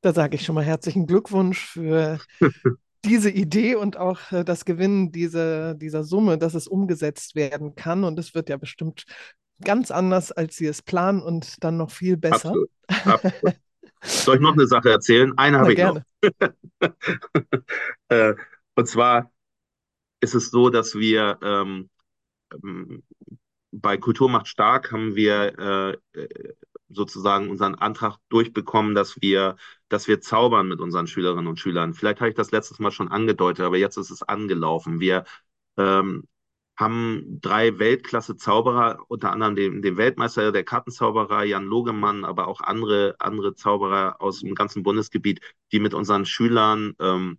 [0.00, 2.18] Da sage ich schon mal herzlichen Glückwunsch für
[3.04, 8.02] diese Idee und auch äh, das Gewinnen dieser, dieser Summe, dass es umgesetzt werden kann.
[8.02, 9.04] Und es wird ja bestimmt
[9.60, 12.52] ganz anders, als Sie es planen und dann noch viel besser.
[12.52, 12.70] Absolut.
[13.04, 13.54] Absolut.
[14.02, 15.36] Soll ich noch eine Sache erzählen?
[15.36, 16.04] Eine habe ich gerne.
[16.22, 16.32] noch.
[18.08, 18.34] Äh,
[18.74, 19.32] und zwar
[20.20, 21.88] ist es so, dass wir ähm,
[22.62, 23.02] ähm,
[23.70, 26.26] bei Kultur macht stark haben wir äh,
[26.88, 29.56] sozusagen unseren Antrag durchbekommen, dass wir,
[29.88, 31.94] dass wir zaubern mit unseren Schülerinnen und Schülern.
[31.94, 35.00] Vielleicht habe ich das letztes Mal schon angedeutet, aber jetzt ist es angelaufen.
[35.00, 35.24] Wir
[35.78, 36.24] ähm,
[36.76, 43.16] haben drei Weltklasse-Zauberer, unter anderem den, den Weltmeister der Kartenzauberer Jan Logemann, aber auch andere,
[43.18, 45.40] andere Zauberer aus dem ganzen Bundesgebiet,
[45.72, 47.38] die mit unseren Schülern ähm,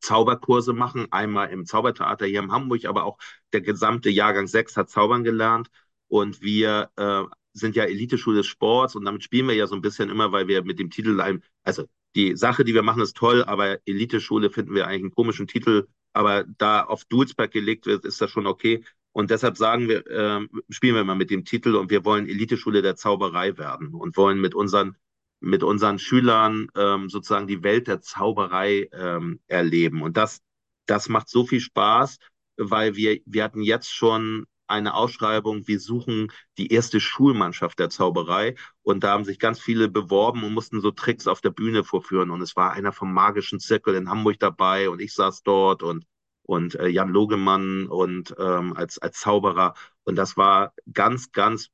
[0.00, 1.06] Zauberkurse machen.
[1.12, 3.18] Einmal im Zaubertheater hier in Hamburg, aber auch
[3.52, 5.70] der gesamte Jahrgang 6 hat Zaubern gelernt.
[6.08, 7.22] Und wir äh,
[7.52, 10.48] sind ja Eliteschule des Sports und damit spielen wir ja so ein bisschen immer, weil
[10.48, 11.84] wir mit dem Titel, also
[12.16, 15.86] die Sache, die wir machen, ist toll, aber Eliteschule finden wir eigentlich einen komischen Titel,
[16.12, 18.84] aber da auf Dulsberg gelegt wird, ist das schon okay.
[19.12, 22.82] Und deshalb sagen wir, äh, spielen wir mal mit dem Titel und wir wollen Eliteschule
[22.82, 24.96] der Zauberei werden und wollen mit unseren
[25.40, 30.02] mit unseren Schülern ähm, sozusagen die Welt der Zauberei ähm, erleben.
[30.02, 30.42] Und das,
[30.86, 32.18] das macht so viel Spaß,
[32.58, 38.54] weil wir, wir hatten jetzt schon eine Ausschreibung, wir suchen die erste Schulmannschaft der Zauberei.
[38.82, 42.30] Und da haben sich ganz viele beworben und mussten so Tricks auf der Bühne vorführen.
[42.30, 46.06] Und es war einer vom Magischen Zirkel in Hamburg dabei und ich saß dort und,
[46.42, 49.74] und äh, Jan Logemann und ähm, als, als Zauberer.
[50.04, 51.70] Und das war ganz, ganz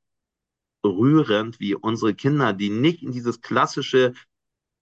[0.83, 4.13] rührend, wie unsere Kinder, die nicht in dieses klassische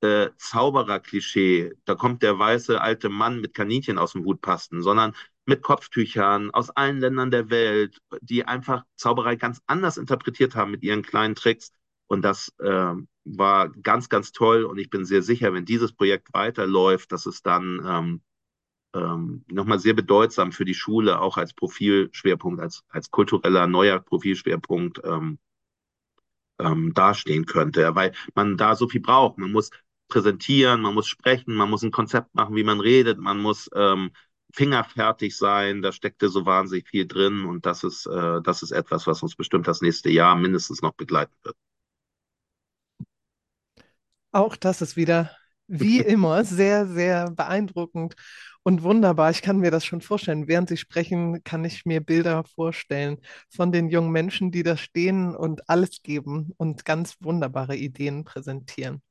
[0.06, 5.14] äh, Zauberer-Klischee, da kommt der weiße alte Mann mit Kaninchen aus dem Hut passen, sondern
[5.46, 10.84] mit Kopftüchern aus allen Ländern der Welt, die einfach Zauberei ganz anders interpretiert haben mit
[10.84, 11.72] ihren kleinen Tricks.
[12.08, 12.94] Und das äh,
[13.26, 14.64] war ganz, ganz toll.
[14.66, 18.22] Und ich bin sehr sicher, wenn dieses Projekt weiterläuft, dass es dann ähm,
[18.96, 25.02] ähm, nochmal sehr bedeutsam für die Schule auch als Profilschwerpunkt, als, als kultureller neuer Profilschwerpunkt
[25.04, 25.40] ähm,
[26.60, 29.38] ähm, dastehen könnte, weil man da so viel braucht.
[29.38, 29.72] Man muss
[30.08, 34.12] präsentieren, man muss sprechen, man muss ein Konzept machen, wie man redet, man muss ähm,
[34.54, 39.08] fingerfertig sein, da steckte so wahnsinnig viel drin und das ist, äh, das ist etwas,
[39.08, 41.58] was uns bestimmt das nächste Jahr mindestens noch begleiten wird.
[44.32, 45.32] Auch das ist wieder,
[45.68, 48.16] wie immer, sehr, sehr beeindruckend
[48.64, 49.32] und wunderbar.
[49.32, 50.48] Ich kann mir das schon vorstellen.
[50.48, 53.18] Während Sie sprechen, kann ich mir Bilder vorstellen
[53.50, 59.02] von den jungen Menschen, die da stehen und alles geben und ganz wunderbare Ideen präsentieren.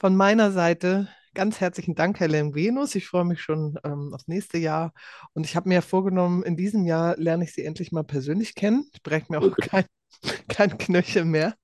[0.00, 2.94] Von meiner Seite ganz herzlichen Dank, Herr Venus.
[2.94, 4.94] Ich freue mich schon ähm, aufs nächste Jahr.
[5.34, 8.88] Und ich habe mir vorgenommen, in diesem Jahr lerne ich Sie endlich mal persönlich kennen.
[8.94, 9.84] Ich breche mir auch kein,
[10.48, 11.54] kein Knöchel mehr.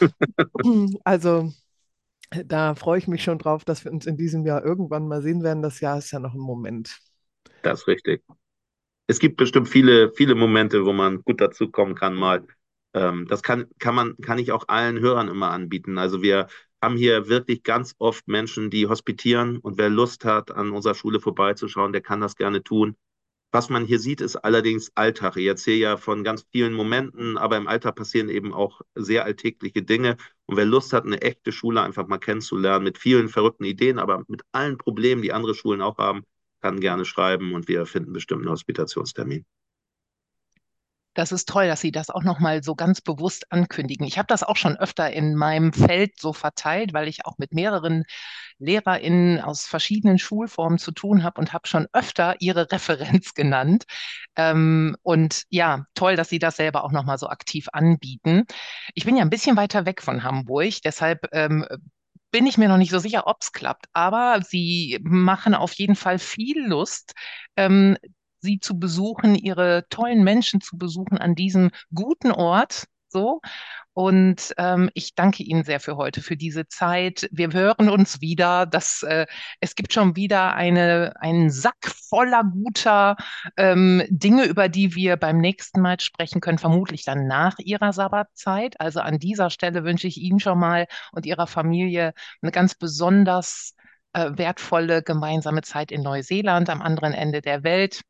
[1.04, 1.50] also
[2.44, 5.42] da freue ich mich schon drauf, dass wir uns in diesem Jahr irgendwann mal sehen
[5.42, 5.62] werden.
[5.62, 6.98] Das Jahr ist ja noch ein Moment.
[7.62, 8.22] Das ist richtig.
[9.06, 12.46] Es gibt bestimmt viele, viele Momente, wo man gut dazu kommen kann, mal.
[12.92, 15.96] Ähm, das kann, kann man, kann ich auch allen Hörern immer anbieten.
[15.96, 16.48] Also wir
[16.82, 21.20] haben hier wirklich ganz oft Menschen, die hospitieren und wer Lust hat, an unserer Schule
[21.20, 22.96] vorbeizuschauen, der kann das gerne tun.
[23.52, 25.36] Was man hier sieht, ist allerdings Alltag.
[25.36, 29.82] Ich erzähle ja von ganz vielen Momenten, aber im Alltag passieren eben auch sehr alltägliche
[29.82, 30.16] Dinge.
[30.46, 34.24] Und wer Lust hat, eine echte Schule einfach mal kennenzulernen, mit vielen verrückten Ideen, aber
[34.26, 36.24] mit allen Problemen, die andere Schulen auch haben,
[36.62, 39.44] kann gerne schreiben und wir finden bestimmt einen Hospitationstermin.
[41.14, 44.06] Das ist toll, dass Sie das auch nochmal so ganz bewusst ankündigen.
[44.06, 47.52] Ich habe das auch schon öfter in meinem Feld so verteilt, weil ich auch mit
[47.52, 48.04] mehreren
[48.58, 53.84] LehrerInnen aus verschiedenen Schulformen zu tun habe und habe schon öfter Ihre Referenz genannt.
[54.36, 58.44] Ähm, und ja, toll, dass Sie das selber auch nochmal so aktiv anbieten.
[58.94, 61.66] Ich bin ja ein bisschen weiter weg von Hamburg, deshalb ähm,
[62.30, 63.86] bin ich mir noch nicht so sicher, ob es klappt.
[63.92, 67.12] Aber Sie machen auf jeden Fall viel Lust,
[67.56, 67.96] ähm,
[68.42, 72.84] sie zu besuchen, ihre tollen Menschen zu besuchen an diesem guten Ort.
[73.08, 73.40] So.
[73.94, 77.28] Und ähm, ich danke Ihnen sehr für heute, für diese Zeit.
[77.30, 78.64] Wir hören uns wieder.
[78.64, 79.26] Das, äh,
[79.60, 81.76] es gibt schon wieder eine, einen Sack
[82.08, 83.16] voller guter
[83.58, 88.80] ähm, Dinge, über die wir beim nächsten Mal sprechen können, vermutlich dann nach Ihrer Sabbatzeit.
[88.80, 93.74] Also an dieser Stelle wünsche ich Ihnen schon mal und Ihrer Familie eine ganz besonders
[94.14, 98.00] äh, wertvolle gemeinsame Zeit in Neuseeland am anderen Ende der Welt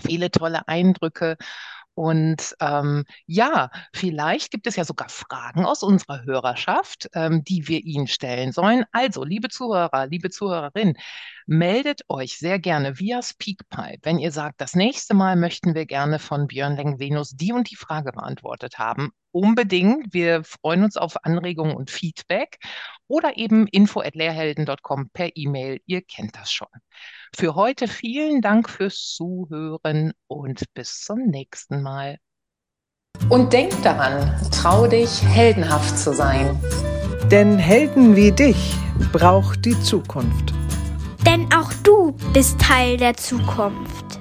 [0.00, 1.36] viele tolle Eindrücke.
[1.94, 7.84] Und ähm, ja, vielleicht gibt es ja sogar Fragen aus unserer Hörerschaft, ähm, die wir
[7.84, 8.84] Ihnen stellen sollen.
[8.92, 10.96] Also, liebe Zuhörer, liebe Zuhörerin,
[11.46, 16.18] meldet euch sehr gerne via Speakpipe, wenn ihr sagt, das nächste Mal möchten wir gerne
[16.18, 19.10] von Björn Leng-Venus die und die Frage beantwortet haben.
[19.30, 20.12] Unbedingt.
[20.14, 22.58] Wir freuen uns auf Anregungen und Feedback
[23.06, 25.80] oder eben info.lehrhelden.com per E-Mail.
[25.86, 26.68] Ihr kennt das schon.
[27.34, 32.18] Für heute vielen Dank fürs Zuhören und bis zum nächsten Mal.
[33.30, 36.60] Und denk daran, trau dich, heldenhaft zu sein.
[37.30, 38.74] Denn Helden wie dich
[39.12, 40.52] braucht die Zukunft.
[41.24, 44.11] Denn auch du bist Teil der Zukunft.